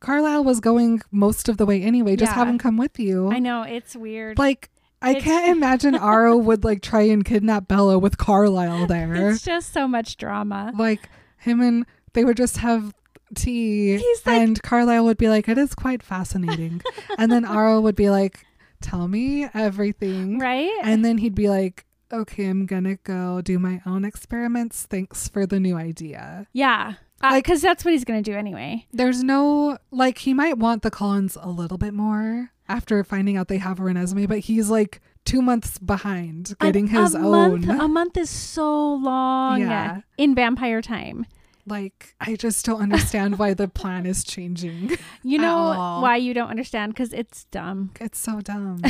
Carlisle 0.00 0.44
was 0.44 0.60
going 0.60 1.00
most 1.10 1.48
of 1.48 1.58
the 1.58 1.66
way 1.66 1.82
anyway. 1.82 2.16
Just 2.16 2.32
Yeah. 2.32 2.36
have 2.36 2.48
him 2.48 2.58
come 2.58 2.76
with 2.76 2.98
you. 2.98 3.30
I 3.30 3.38
know 3.38 3.62
it's 3.62 3.94
weird. 3.94 4.38
Like, 4.38 4.70
I 5.02 5.10
It's- 5.10 5.24
can't 5.24 5.48
imagine 5.54 5.94
Aro 5.96 6.42
would 6.42 6.64
like 6.64 6.80
try 6.82 7.02
and 7.02 7.24
kidnap 7.24 7.68
Bella 7.68 7.98
with 7.98 8.16
Carlisle 8.16 8.86
there. 8.88 9.30
it's 9.30 9.42
just 9.42 9.72
so 9.72 9.86
much 9.86 10.16
drama. 10.16 10.72
like 10.78 11.08
him 11.38 11.60
and 11.60 11.86
they 12.14 12.24
would 12.24 12.36
just 12.36 12.56
have 12.58 12.94
tea 13.34 13.96
He's 13.98 14.26
like- 14.26 14.40
and 14.40 14.62
Carlisle 14.62 15.04
would 15.04 15.18
be 15.18 15.28
like, 15.28 15.48
It 15.48 15.58
is 15.58 15.74
quite 15.74 16.02
fascinating. 16.02 16.80
and 17.18 17.30
then 17.30 17.44
Aro 17.56 17.82
would 17.82 17.96
be 17.96 18.10
like, 18.10 18.44
Tell 18.80 19.08
me 19.08 19.46
everything. 19.52 20.38
Right? 20.38 20.70
And 20.82 21.04
then 21.04 21.18
he'd 21.18 21.34
be 21.34 21.48
like, 21.48 21.86
Okay, 22.12 22.46
I'm 22.46 22.66
gonna 22.66 22.96
go 22.96 23.40
do 23.40 23.58
my 23.58 23.80
own 23.86 24.04
experiments. 24.04 24.86
Thanks 24.86 25.28
for 25.28 25.46
the 25.46 25.60
new 25.60 25.76
idea. 25.76 26.46
yeah. 26.52 26.94
Uh, 27.22 27.28
like- 27.32 27.44
Because 27.44 27.60
that's 27.60 27.84
what 27.84 27.92
he's 27.92 28.04
going 28.06 28.22
to 28.22 28.30
do 28.30 28.34
anyway. 28.36 28.86
There's 28.92 29.22
no 29.22 29.76
like 29.90 30.18
he 30.18 30.32
might 30.32 30.56
want 30.56 30.82
the 30.82 30.90
Cullens 30.90 31.36
a 31.40 31.50
little 31.50 31.76
bit 31.76 31.92
more 31.92 32.50
after 32.66 33.04
finding 33.04 33.36
out 33.36 33.48
they 33.48 33.58
have 33.58 33.78
a 33.78 33.82
Renesmee, 33.82 34.26
but 34.26 34.38
he's 34.38 34.70
like 34.70 35.02
two 35.26 35.42
months 35.42 35.78
behind 35.78 36.54
getting 36.60 36.86
A- 36.96 37.02
his 37.02 37.14
a 37.14 37.18
own. 37.18 37.66
Month, 37.66 37.80
a 37.82 37.88
month 37.88 38.16
is 38.16 38.30
so 38.30 38.94
long 38.94 39.60
Yeah. 39.60 40.00
in 40.16 40.34
vampire 40.34 40.80
time. 40.80 41.26
Like 41.70 42.14
I 42.20 42.36
just 42.36 42.64
don't 42.66 42.80
understand 42.80 43.38
why 43.38 43.54
the 43.54 43.68
plan 43.68 44.06
is 44.06 44.24
changing. 44.24 44.98
You 45.22 45.38
know 45.38 46.00
why 46.00 46.16
you 46.16 46.32
don't 46.32 46.48
understand? 46.48 46.94
Because 46.94 47.12
it's 47.12 47.44
dumb. 47.44 47.90
It's 48.00 48.18
so 48.18 48.40
dumb. 48.40 48.80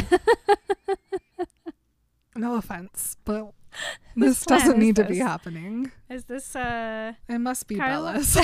no 2.36 2.54
offense, 2.54 3.16
but 3.24 3.52
Whose 4.14 4.24
this 4.38 4.44
doesn't 4.46 4.78
need 4.78 4.96
to 4.96 5.04
be 5.04 5.18
happening. 5.18 5.90
Is 6.08 6.24
this 6.24 6.54
uh? 6.54 7.14
It 7.28 7.38
must 7.38 7.66
be 7.66 7.76
Carla? 7.76 8.12
Bella's. 8.12 8.36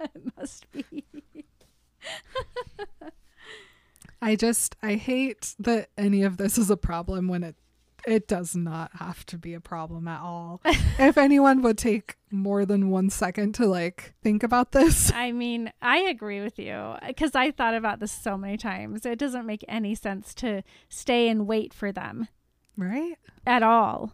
it 0.00 0.32
must 0.36 0.70
be. 0.72 1.04
I 4.22 4.36
just 4.36 4.76
I 4.82 4.94
hate 4.94 5.54
that 5.60 5.88
any 5.96 6.22
of 6.22 6.36
this 6.36 6.58
is 6.58 6.70
a 6.70 6.76
problem 6.76 7.28
when 7.28 7.42
it 7.42 7.56
it 8.06 8.26
does 8.28 8.54
not 8.56 8.90
have 8.94 9.24
to 9.26 9.38
be 9.38 9.54
a 9.54 9.60
problem 9.60 10.08
at 10.08 10.20
all. 10.20 10.60
if 10.98 11.16
anyone 11.18 11.62
would 11.62 11.78
take 11.78 12.16
more 12.30 12.64
than 12.64 12.90
one 12.90 13.10
second 13.10 13.54
to 13.56 13.66
like 13.66 14.14
think 14.22 14.42
about 14.42 14.72
this. 14.72 15.12
I 15.12 15.32
mean, 15.32 15.72
I 15.82 15.98
agree 15.98 16.40
with 16.40 16.58
you 16.58 16.94
because 17.06 17.34
I 17.34 17.50
thought 17.50 17.74
about 17.74 18.00
this 18.00 18.12
so 18.12 18.36
many 18.36 18.56
times. 18.56 19.04
It 19.04 19.18
doesn't 19.18 19.46
make 19.46 19.64
any 19.68 19.94
sense 19.94 20.34
to 20.34 20.62
stay 20.88 21.28
and 21.28 21.46
wait 21.46 21.74
for 21.74 21.90
them 21.92 22.28
Right? 22.76 23.16
at 23.46 23.62
all. 23.62 24.12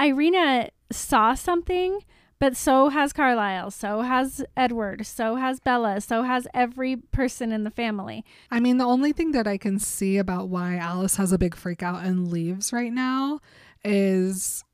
Irina 0.00 0.70
saw 0.92 1.34
something, 1.34 2.00
but 2.40 2.56
so 2.56 2.88
has 2.88 3.12
Carlisle, 3.12 3.70
so 3.72 4.02
has 4.02 4.44
Edward, 4.56 5.04
so 5.06 5.36
has 5.36 5.58
Bella, 5.60 6.00
so 6.00 6.22
has 6.22 6.46
every 6.54 6.96
person 6.96 7.50
in 7.52 7.64
the 7.64 7.70
family. 7.70 8.24
I 8.50 8.60
mean, 8.60 8.78
the 8.78 8.84
only 8.84 9.12
thing 9.12 9.32
that 9.32 9.46
I 9.46 9.58
can 9.58 9.78
see 9.78 10.18
about 10.18 10.48
why 10.48 10.76
Alice 10.76 11.16
has 11.16 11.32
a 11.32 11.38
big 11.38 11.54
freak 11.56 11.82
out 11.82 12.04
and 12.04 12.28
leaves 12.28 12.72
right 12.72 12.92
now 12.92 13.40
is 13.84 14.64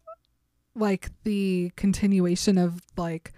like 0.74 1.10
the 1.24 1.70
continuation 1.76 2.58
of 2.58 2.82
like 2.96 3.32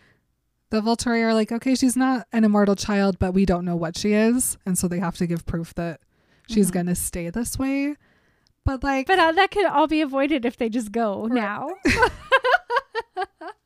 the 0.70 0.80
Volturi 0.80 1.22
are 1.22 1.34
like, 1.34 1.52
okay, 1.52 1.74
she's 1.76 1.96
not 1.96 2.26
an 2.32 2.42
immortal 2.44 2.74
child, 2.74 3.18
but 3.20 3.32
we 3.32 3.46
don't 3.46 3.64
know 3.64 3.76
what 3.76 3.96
she 3.96 4.12
is. 4.14 4.58
And 4.66 4.76
so 4.76 4.88
they 4.88 4.98
have 4.98 5.16
to 5.18 5.26
give 5.26 5.46
proof 5.46 5.72
that 5.74 6.00
she's 6.48 6.70
Mhm. 6.70 6.74
going 6.74 6.86
to 6.86 6.94
stay 6.96 7.30
this 7.30 7.56
way. 7.58 7.94
But 8.64 8.82
like, 8.82 9.06
But 9.06 9.20
uh, 9.20 9.30
that 9.32 9.52
could 9.52 9.66
all 9.66 9.86
be 9.86 10.00
avoided 10.00 10.44
if 10.44 10.56
they 10.56 10.68
just 10.68 10.90
go 10.90 11.26
now. 11.26 11.68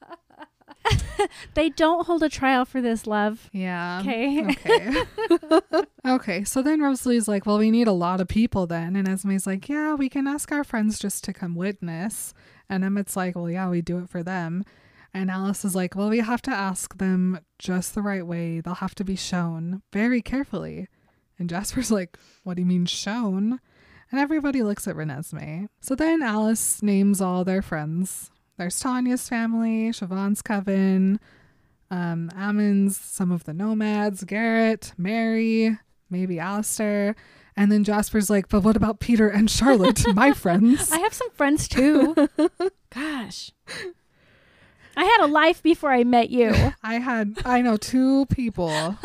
they 1.54 1.68
don't 1.70 2.06
hold 2.06 2.22
a 2.22 2.28
trial 2.28 2.64
for 2.64 2.80
this, 2.80 3.06
love. 3.06 3.48
yeah. 3.52 4.00
Okay. 4.00 4.46
Okay. 4.50 5.02
okay. 6.06 6.44
So 6.44 6.62
then 6.62 6.80
Rosalie's 6.80 7.28
like, 7.28 7.46
well, 7.46 7.58
we 7.58 7.70
need 7.70 7.88
a 7.88 7.92
lot 7.92 8.20
of 8.20 8.28
people 8.28 8.66
then. 8.66 8.96
And 8.96 9.08
Esme's 9.08 9.46
like, 9.46 9.68
yeah, 9.68 9.94
we 9.94 10.08
can 10.08 10.26
ask 10.26 10.50
our 10.52 10.64
friends 10.64 10.98
just 10.98 11.24
to 11.24 11.32
come 11.32 11.54
witness. 11.54 12.34
And 12.68 12.84
Emmett's 12.84 13.16
like, 13.16 13.34
well, 13.34 13.50
yeah, 13.50 13.68
we 13.68 13.80
do 13.82 13.98
it 13.98 14.08
for 14.08 14.22
them. 14.22 14.64
And 15.12 15.30
Alice 15.30 15.64
is 15.64 15.74
like, 15.74 15.96
well, 15.96 16.08
we 16.08 16.20
have 16.20 16.42
to 16.42 16.50
ask 16.52 16.98
them 16.98 17.40
just 17.58 17.94
the 17.94 18.02
right 18.02 18.24
way. 18.24 18.60
They'll 18.60 18.74
have 18.74 18.94
to 18.96 19.04
be 19.04 19.16
shown 19.16 19.82
very 19.92 20.22
carefully. 20.22 20.88
And 21.38 21.50
Jasper's 21.50 21.90
like, 21.98 22.16
what 22.44 22.54
do 22.54 22.62
you 22.62 22.66
mean 22.66 22.86
shown? 22.86 23.60
And 24.12 24.20
everybody 24.20 24.62
looks 24.62 24.86
at 24.88 24.96
Renesmee. 24.96 25.68
So 25.80 25.94
then 25.94 26.22
Alice 26.22 26.82
names 26.82 27.20
all 27.20 27.44
their 27.44 27.62
friends. 27.62 28.30
There's 28.60 28.78
Tanya's 28.78 29.26
family, 29.26 29.88
Siobhan's 29.90 30.42
coven, 30.42 31.18
um, 31.90 32.30
Ammon's, 32.36 32.94
some 32.94 33.32
of 33.32 33.44
the 33.44 33.54
nomads, 33.54 34.22
Garrett, 34.24 34.92
Mary, 34.98 35.78
maybe 36.10 36.38
Alistair. 36.38 37.16
And 37.56 37.72
then 37.72 37.84
Jasper's 37.84 38.28
like, 38.28 38.50
but 38.50 38.62
what 38.62 38.76
about 38.76 39.00
Peter 39.00 39.28
and 39.30 39.50
Charlotte, 39.50 40.04
my 40.14 40.32
friends? 40.34 40.92
I 40.92 40.98
have 40.98 41.14
some 41.14 41.30
friends 41.30 41.68
too. 41.68 42.14
Gosh. 42.90 43.50
I 44.94 45.04
had 45.04 45.24
a 45.24 45.26
life 45.26 45.62
before 45.62 45.90
I 45.92 46.04
met 46.04 46.28
you. 46.28 46.52
I 46.82 46.94
had, 46.98 47.38
I 47.46 47.62
know 47.62 47.78
two 47.78 48.26
people 48.26 48.98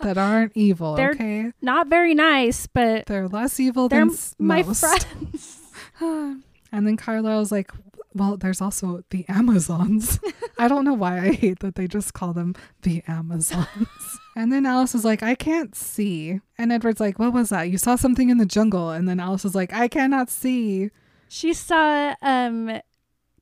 that 0.00 0.16
aren't 0.16 0.52
evil, 0.54 0.94
They're 0.96 1.10
okay? 1.10 1.52
Not 1.60 1.88
very 1.88 2.14
nice, 2.14 2.66
but 2.66 3.04
They're 3.04 3.28
less 3.28 3.60
evil 3.60 3.90
they're 3.90 4.00
than 4.00 4.10
s- 4.14 4.34
my 4.38 4.62
most. 4.62 4.80
friends. 4.80 5.60
And 6.72 6.84
then 6.88 6.96
Carlisle's 6.96 7.52
like, 7.52 7.70
well, 8.14 8.36
there's 8.36 8.60
also 8.60 9.02
the 9.10 9.24
Amazons. 9.28 10.20
I 10.58 10.68
don't 10.68 10.84
know 10.84 10.94
why 10.94 11.18
I 11.18 11.32
hate 11.32 11.58
that 11.60 11.74
they 11.74 11.88
just 11.88 12.14
call 12.14 12.32
them 12.32 12.54
the 12.82 13.02
Amazons. 13.08 13.66
and 14.36 14.52
then 14.52 14.66
Alice 14.66 14.94
is 14.94 15.04
like, 15.04 15.22
I 15.22 15.34
can't 15.34 15.74
see. 15.74 16.40
And 16.56 16.72
Edward's 16.72 17.00
like, 17.00 17.18
what 17.18 17.32
was 17.32 17.48
that? 17.48 17.70
You 17.70 17.78
saw 17.78 17.96
something 17.96 18.30
in 18.30 18.38
the 18.38 18.46
jungle. 18.46 18.90
And 18.90 19.08
then 19.08 19.18
Alice 19.18 19.44
is 19.44 19.54
like, 19.54 19.72
I 19.72 19.88
cannot 19.88 20.30
see. 20.30 20.90
She 21.28 21.52
saw 21.52 22.14
um 22.22 22.80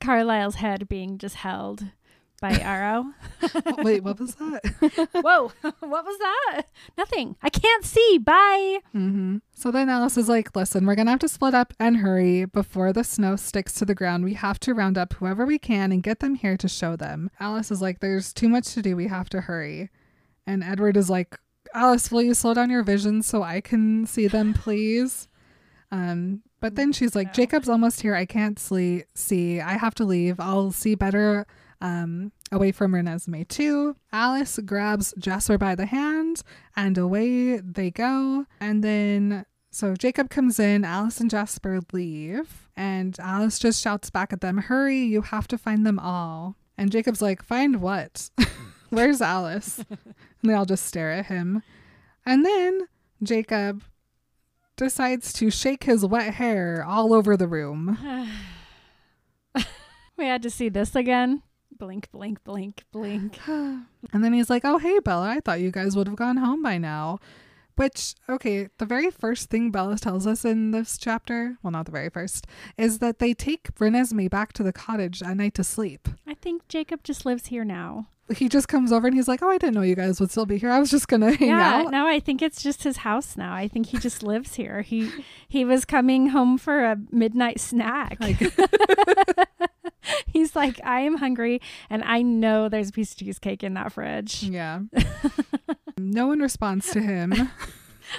Carlisle's 0.01 0.55
head 0.55 0.89
being 0.89 1.17
just 1.17 1.35
held 1.35 1.85
by 2.43 2.51
Aro. 2.55 3.13
Wait, 3.85 4.03
what 4.03 4.19
was 4.19 4.35
that? 4.35 4.65
Whoa, 5.13 5.53
what 5.61 6.05
was 6.05 6.17
that? 6.19 6.63
Nothing. 6.97 7.37
I 7.41 7.49
can't 7.49 7.85
see. 7.85 8.17
Bye. 8.17 8.79
hmm 8.91 9.37
So 9.55 9.71
then 9.71 9.87
Alice 9.87 10.17
is 10.17 10.27
like, 10.27 10.53
listen, 10.53 10.85
we're 10.85 10.95
going 10.95 11.05
to 11.05 11.11
have 11.11 11.21
to 11.21 11.29
split 11.29 11.53
up 11.53 11.73
and 11.79 11.95
hurry 11.97 12.43
before 12.43 12.91
the 12.91 13.05
snow 13.05 13.37
sticks 13.37 13.71
to 13.75 13.85
the 13.85 13.95
ground. 13.95 14.25
We 14.25 14.33
have 14.33 14.59
to 14.59 14.73
round 14.73 14.97
up 14.97 15.13
whoever 15.13 15.45
we 15.45 15.57
can 15.57 15.93
and 15.93 16.03
get 16.03 16.19
them 16.19 16.35
here 16.35 16.57
to 16.57 16.67
show 16.67 16.97
them. 16.97 17.31
Alice 17.39 17.71
is 17.71 17.81
like, 17.81 18.01
there's 18.01 18.33
too 18.33 18.49
much 18.49 18.73
to 18.73 18.81
do. 18.81 18.97
We 18.97 19.07
have 19.07 19.29
to 19.29 19.39
hurry. 19.39 19.89
And 20.45 20.65
Edward 20.65 20.97
is 20.97 21.09
like, 21.09 21.39
Alice, 21.73 22.11
will 22.11 22.23
you 22.23 22.33
slow 22.33 22.53
down 22.53 22.69
your 22.69 22.83
vision 22.83 23.21
so 23.21 23.41
I 23.41 23.61
can 23.61 24.05
see 24.05 24.27
them, 24.27 24.53
please? 24.53 25.29
Um, 25.93 26.41
but 26.59 26.75
then 26.75 26.91
she's 26.91 27.15
like, 27.15 27.27
No. 27.27 27.33
Jacob's 27.33 27.69
almost 27.69 28.01
here. 28.01 28.15
I 28.15 28.25
can't 28.25 28.59
sleep. 28.59 29.05
See, 29.15 29.61
I 29.61 29.77
have 29.77 29.95
to 29.95 30.03
leave. 30.03 30.41
I'll 30.41 30.73
see 30.73 30.95
better 30.95 31.47
um, 31.83 32.31
away 32.51 32.71
from 32.71 32.93
Renesmee 32.93 33.47
too. 33.47 33.95
Alice 34.11 34.57
grabs 34.65 35.13
Jasper 35.19 35.57
by 35.57 35.75
the 35.75 35.85
hand 35.85 36.41
and 36.75 36.97
away 36.97 37.57
they 37.57 37.91
go. 37.91 38.45
And 38.59 38.83
then, 38.83 39.45
so 39.69 39.93
Jacob 39.93 40.29
comes 40.29 40.59
in, 40.59 40.85
Alice 40.85 41.19
and 41.19 41.29
Jasper 41.29 41.81
leave, 41.91 42.69
and 42.75 43.19
Alice 43.19 43.59
just 43.59 43.83
shouts 43.83 44.09
back 44.09 44.31
at 44.31 44.41
them, 44.41 44.57
Hurry, 44.57 44.99
you 44.99 45.21
have 45.21 45.47
to 45.49 45.57
find 45.57 45.85
them 45.85 45.99
all. 45.99 46.55
And 46.77 46.91
Jacob's 46.91 47.21
like, 47.21 47.43
Find 47.43 47.81
what? 47.81 48.29
Where's 48.89 49.21
Alice? 49.21 49.83
and 49.89 50.15
they 50.43 50.53
all 50.53 50.65
just 50.65 50.85
stare 50.85 51.11
at 51.11 51.25
him. 51.25 51.63
And 52.25 52.45
then 52.45 52.87
Jacob 53.21 53.83
decides 54.77 55.33
to 55.33 55.51
shake 55.51 55.83
his 55.83 56.05
wet 56.05 56.35
hair 56.35 56.83
all 56.87 57.13
over 57.13 57.35
the 57.35 57.47
room. 57.47 57.97
We 60.15 60.25
had 60.25 60.43
to 60.43 60.49
see 60.49 60.69
this 60.69 60.95
again. 60.95 61.41
Blink, 61.77 62.11
blink, 62.11 62.43
blink, 62.43 62.83
blink. 62.91 63.39
and 63.47 63.85
then 64.11 64.33
he's 64.33 64.49
like, 64.49 64.63
Oh, 64.65 64.77
hey, 64.77 64.99
Bella, 64.99 65.27
I 65.29 65.39
thought 65.39 65.59
you 65.61 65.71
guys 65.71 65.95
would 65.95 66.07
have 66.07 66.15
gone 66.15 66.37
home 66.37 66.61
by 66.61 66.77
now. 66.77 67.19
Which, 67.75 68.13
okay, 68.29 68.67
the 68.77 68.85
very 68.85 69.09
first 69.09 69.49
thing 69.49 69.71
Bella 69.71 69.97
tells 69.97 70.27
us 70.27 70.45
in 70.45 70.69
this 70.71 70.95
chapter, 70.97 71.57
well, 71.63 71.71
not 71.71 71.85
the 71.87 71.91
very 71.91 72.09
first, 72.09 72.45
is 72.77 72.99
that 72.99 73.17
they 73.17 73.33
take 73.33 73.73
Renesmee 73.75 74.29
back 74.29 74.53
to 74.53 74.63
the 74.63 74.71
cottage 74.71 75.23
at 75.23 75.37
night 75.37 75.55
to 75.55 75.63
sleep. 75.63 76.07
I 76.27 76.35
think 76.35 76.67
Jacob 76.67 77.03
just 77.03 77.25
lives 77.25 77.47
here 77.47 77.65
now. 77.65 78.09
He 78.33 78.47
just 78.47 78.67
comes 78.69 78.91
over 78.93 79.05
and 79.07 79.15
he's 79.15 79.27
like, 79.27 79.41
Oh, 79.43 79.49
I 79.49 79.57
didn't 79.57 79.73
know 79.73 79.81
you 79.81 79.95
guys 79.95 80.19
would 80.21 80.31
still 80.31 80.45
be 80.45 80.57
here. 80.57 80.69
I 80.71 80.79
was 80.79 80.89
just 80.89 81.07
gonna 81.09 81.33
hang 81.35 81.49
yeah, 81.49 81.81
out. 81.81 81.91
no, 81.91 82.07
I 82.07 82.19
think 82.21 82.41
it's 82.41 82.63
just 82.63 82.83
his 82.83 82.97
house 82.97 83.35
now. 83.35 83.53
I 83.53 83.67
think 83.67 83.87
he 83.87 83.97
just 83.97 84.23
lives 84.23 84.55
here. 84.55 84.81
He 84.81 85.11
he 85.49 85.65
was 85.65 85.83
coming 85.83 86.27
home 86.29 86.57
for 86.57 86.85
a 86.85 86.97
midnight 87.11 87.59
snack. 87.59 88.17
Like, 88.21 88.39
He's 90.53 90.55
like, 90.55 90.79
I 90.85 90.99
am 91.01 91.17
hungry, 91.17 91.61
and 91.89 92.03
I 92.03 92.21
know 92.21 92.69
there's 92.69 92.89
a 92.89 92.91
piece 92.91 93.11
of 93.13 93.17
cheesecake 93.17 93.63
in 93.63 93.73
that 93.73 93.91
fridge. 93.91 94.43
yeah. 94.43 94.81
no 95.97 96.27
one 96.27 96.39
responds 96.39 96.91
to 96.91 97.01
him. 97.01 97.33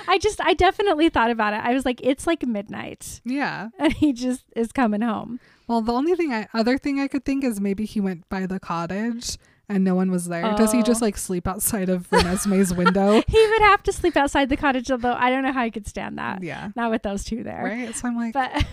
I 0.08 0.18
just, 0.18 0.40
I 0.40 0.54
definitely 0.54 1.08
thought 1.10 1.30
about 1.30 1.54
it. 1.54 1.60
I 1.62 1.72
was 1.72 1.84
like, 1.84 2.00
it's 2.02 2.26
like 2.26 2.44
midnight, 2.44 3.20
Yeah. 3.24 3.68
and 3.78 3.92
he 3.92 4.12
just 4.12 4.44
is 4.56 4.72
coming 4.72 5.02
home. 5.02 5.38
Well, 5.68 5.80
the 5.80 5.92
only 5.92 6.16
thing 6.16 6.32
I, 6.32 6.48
other 6.52 6.76
thing 6.76 6.98
I 6.98 7.06
could 7.06 7.24
think 7.24 7.44
is 7.44 7.60
maybe 7.60 7.84
he 7.84 8.00
went 8.00 8.28
by 8.28 8.46
the 8.46 8.58
cottage 8.58 9.38
and 9.68 9.84
no 9.84 9.94
one 9.94 10.10
was 10.10 10.26
there. 10.26 10.42
Does 10.56 10.72
he 10.72 10.82
just 10.82 11.00
Oh. 11.00 11.04
like 11.06 11.16
sleep 11.16 11.46
outside 11.46 11.88
of 11.88 12.10
Renesmee's 12.10 12.74
window? 12.74 13.22
He 13.28 13.46
would 13.48 13.62
have 13.62 13.82
to 13.84 13.92
sleep 13.92 14.16
outside 14.16 14.48
the 14.50 14.56
cottage, 14.58 14.90
although 14.90 15.14
I 15.14 15.30
don't 15.30 15.42
know 15.44 15.52
how 15.52 15.64
he 15.64 15.70
could 15.70 15.86
stand 15.86 16.18
that. 16.18 16.42
Yeah. 16.42 16.70
Not 16.76 16.90
with 16.90 17.02
those 17.02 17.22
two 17.24 17.44
there. 17.44 17.62
Right? 17.64 17.94
So 17.94 18.08
I'm 18.08 18.16
like, 18.16 18.34
But 18.34 18.64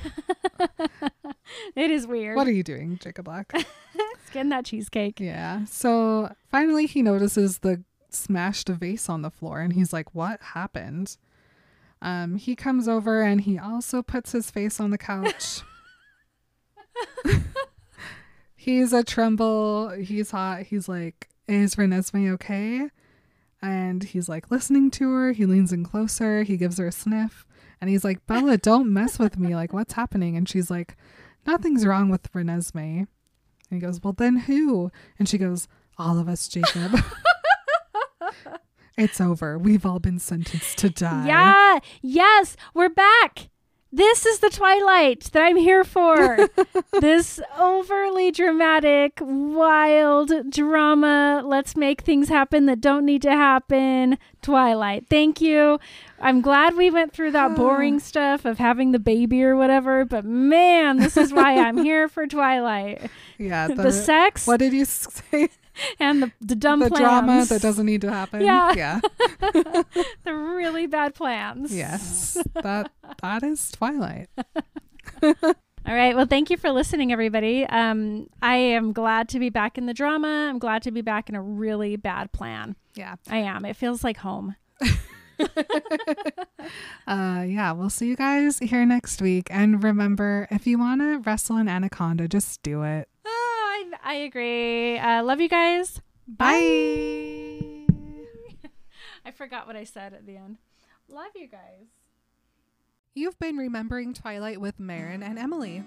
it 1.75 1.91
is 1.91 2.07
weird. 2.07 2.35
what 2.35 2.47
are 2.47 2.51
you 2.51 2.63
doing, 2.63 2.97
Jacob 3.01 3.25
Black? 3.25 3.51
Getting 4.33 4.49
that 4.49 4.65
cheesecake. 4.65 5.19
yeah. 5.19 5.65
So 5.65 6.33
finally 6.49 6.85
he 6.85 7.01
notices 7.01 7.59
the 7.59 7.83
smashed 8.09 8.69
vase 8.69 9.09
on 9.09 9.21
the 9.21 9.29
floor 9.31 9.59
and 9.59 9.73
he's 9.73 9.91
like, 9.91 10.15
what 10.15 10.41
happened? 10.41 11.17
Um, 12.01 12.37
he 12.37 12.55
comes 12.55 12.87
over 12.87 13.21
and 13.21 13.41
he 13.41 13.59
also 13.59 14.01
puts 14.01 14.31
his 14.31 14.49
face 14.49 14.79
on 14.79 14.89
the 14.89 14.97
couch. 14.97 15.61
he's 18.55 18.93
a 18.93 19.03
tremble. 19.03 19.89
He's 19.91 20.31
hot. 20.31 20.63
He's 20.63 20.87
like, 20.89 21.29
is 21.47 21.75
Renesmee 21.75 22.31
okay? 22.33 22.89
And 23.61 24.03
he's 24.03 24.27
like 24.27 24.49
listening 24.49 24.89
to 24.91 25.11
her. 25.11 25.31
He 25.33 25.45
leans 25.45 25.71
in 25.71 25.83
closer. 25.83 26.43
He 26.43 26.57
gives 26.57 26.77
her 26.79 26.87
a 26.87 26.91
sniff. 26.91 27.45
And 27.79 27.89
he's 27.89 28.03
like, 28.03 28.25
Bella, 28.27 28.57
don't 28.57 28.91
mess 28.91 29.19
with 29.19 29.37
me. 29.37 29.55
Like, 29.55 29.73
what's 29.73 29.93
happening? 29.93 30.35
And 30.37 30.47
she's 30.47 30.69
like, 30.71 30.95
nothing's 31.45 31.85
wrong 31.85 32.09
with 32.09 32.31
Renesmee. 32.33 32.99
And 32.99 33.07
he 33.69 33.79
goes, 33.79 34.01
well, 34.03 34.13
then 34.13 34.37
who? 34.37 34.91
And 35.17 35.27
she 35.29 35.37
goes, 35.37 35.67
all 35.97 36.19
of 36.19 36.27
us, 36.27 36.47
Jacob. 36.47 36.99
it's 38.97 39.21
over. 39.21 39.57
We've 39.57 39.85
all 39.85 39.99
been 39.99 40.19
sentenced 40.19 40.77
to 40.79 40.89
die. 40.89 41.27
Yeah. 41.27 41.79
Yes. 42.01 42.55
We're 42.73 42.89
back. 42.89 43.49
This 43.93 44.25
is 44.25 44.39
the 44.39 44.49
Twilight 44.49 45.29
that 45.33 45.43
I'm 45.43 45.57
here 45.57 45.83
for. 45.83 46.47
this 47.01 47.41
overly 47.57 48.31
dramatic, 48.31 49.19
wild 49.21 50.31
drama. 50.49 51.43
Let's 51.45 51.75
make 51.75 52.01
things 52.01 52.29
happen 52.29 52.67
that 52.67 52.79
don't 52.79 53.05
need 53.05 53.21
to 53.23 53.31
happen. 53.31 54.17
Twilight. 54.41 55.07
Thank 55.09 55.41
you. 55.41 55.77
I'm 56.19 56.39
glad 56.39 56.75
we 56.77 56.89
went 56.89 57.11
through 57.11 57.31
that 57.31 57.55
boring 57.55 57.99
stuff 58.11 58.45
of 58.45 58.59
having 58.59 58.93
the 58.93 58.99
baby 58.99 59.43
or 59.43 59.57
whatever, 59.57 60.05
but 60.05 60.23
man, 60.23 60.97
this 60.97 61.17
is 61.17 61.33
why 61.33 61.57
I'm 61.59 61.83
here 61.83 62.07
for 62.07 62.25
Twilight. 62.27 63.09
Yeah. 63.37 63.67
The, 63.67 63.75
The, 63.75 63.91
sex 63.91 64.47
what 64.47 64.57
did 64.57 64.71
you 64.71 64.85
say? 64.85 65.49
and 65.99 66.23
the, 66.23 66.31
the 66.41 66.55
dumb 66.55 66.79
the 66.79 66.89
plans. 66.89 66.99
drama 66.99 67.45
that 67.45 67.61
doesn't 67.61 67.85
need 67.85 68.01
to 68.01 68.11
happen. 68.11 68.41
Yeah. 68.41 68.73
Yeah. 68.73 68.99
the 70.23 70.33
really 70.33 70.87
bad 70.87 71.15
plans. 71.15 71.73
Yes. 71.73 72.37
That 72.61 72.91
that 73.21 73.43
is 73.43 73.71
Twilight. 73.71 74.29
All 75.23 75.95
right. 75.95 76.15
Well, 76.15 76.27
thank 76.27 76.49
you 76.49 76.57
for 76.57 76.69
listening, 76.71 77.11
everybody. 77.11 77.65
Um, 77.65 78.29
I 78.41 78.55
am 78.55 78.93
glad 78.93 79.29
to 79.29 79.39
be 79.39 79.49
back 79.49 79.77
in 79.77 79.87
the 79.87 79.93
drama. 79.93 80.27
I'm 80.27 80.59
glad 80.59 80.83
to 80.83 80.91
be 80.91 81.01
back 81.01 81.27
in 81.27 81.35
a 81.35 81.41
really 81.41 81.95
bad 81.95 82.31
plan. 82.31 82.75
Yeah. 82.93 83.15
I 83.29 83.37
am. 83.37 83.65
It 83.65 83.75
feels 83.75 84.03
like 84.03 84.17
home. 84.17 84.55
Uh 87.07 87.43
yeah, 87.47 87.71
we'll 87.71 87.89
see 87.89 88.07
you 88.07 88.15
guys 88.15 88.59
here 88.59 88.85
next 88.85 89.21
week. 89.21 89.47
And 89.49 89.83
remember, 89.83 90.47
if 90.51 90.67
you 90.67 90.77
wanna 90.77 91.19
wrestle 91.19 91.57
an 91.57 91.67
anaconda, 91.67 92.27
just 92.27 92.61
do 92.61 92.83
it. 92.83 93.09
I, 94.03 94.15
agree. 94.15 94.97
Uh, 94.97 95.23
love 95.23 95.39
you 95.41 95.49
guys. 95.49 96.01
Bye. 96.27 96.51
I 99.25 99.31
forgot 99.31 99.67
what 99.67 99.75
I 99.75 99.83
said 99.83 100.13
at 100.13 100.25
the 100.25 100.37
end. 100.37 100.57
Love 101.09 101.31
you 101.35 101.47
guys. 101.47 101.87
You've 103.13 103.37
been 103.39 103.57
remembering 103.57 104.13
Twilight 104.13 104.61
with 104.61 104.79
Marin 104.79 105.21
and 105.21 105.37
Emily. 105.37 105.83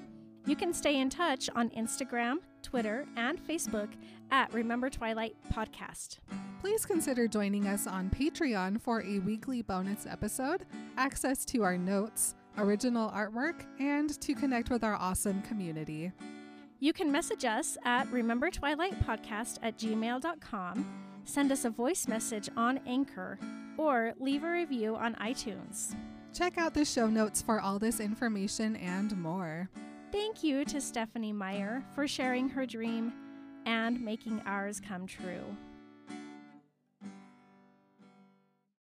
You 0.47 0.57
can 0.57 0.75
stay 0.75 1.01
in 1.01 1.09
touch 1.09 1.49
on 1.57 1.71
Instagram, 1.71 2.37
Twitter, 2.63 3.07
and 3.17 3.43
Facebook 3.47 3.89
at 4.31 4.53
Remember 4.53 4.91
Twilight 4.91 5.35
Podcast. 5.51 6.19
Please 6.61 6.85
consider 6.85 7.27
joining 7.27 7.67
us 7.67 7.87
on 7.87 8.11
Patreon 8.11 8.81
for 8.81 9.03
a 9.03 9.21
weekly 9.21 9.63
bonus 9.63 10.05
episode, 10.05 10.67
access 10.99 11.47
to 11.47 11.63
our 11.63 11.79
notes, 11.79 12.35
original 12.59 13.11
artwork, 13.11 13.65
and 13.81 14.21
to 14.21 14.35
connect 14.35 14.69
with 14.69 14.85
our 14.85 14.97
awesome 14.97 15.41
community. 15.43 16.13
You 16.81 16.93
can 16.93 17.11
message 17.11 17.45
us 17.45 17.79
at 17.85 18.11
remembertwilightpodcast 18.11 18.53
Twilight 18.59 19.07
Podcast 19.07 19.59
at 19.63 19.79
gmail.com, 19.79 21.05
send 21.25 21.53
us 21.53 21.65
a 21.65 21.71
voice 21.71 22.07
message 22.09 22.49
on 22.57 22.81
Anchor, 22.87 23.39
or 23.79 24.13
leave 24.19 24.45
a 24.45 24.51
review 24.51 24.97
on 24.97 25.15
iTunes. 25.15 25.95
Check 26.33 26.59
out 26.59 26.75
the 26.75 26.85
show 26.85 27.07
notes 27.07 27.41
for 27.41 27.61
all 27.61 27.79
this 27.79 28.01
information 28.01 28.77
and 28.77 29.17
more. 29.17 29.71
Thank 30.13 30.43
you 30.43 30.65
to 30.67 30.81
Stephenie 30.81 31.33
Meyer 31.33 31.85
for 31.95 32.07
sharing 32.07 32.49
her 32.51 32.67
dream 32.67 33.13
and 33.67 34.01
making 34.01 34.43
ours 34.45 34.81
come 34.81 35.07
true. 35.07 35.45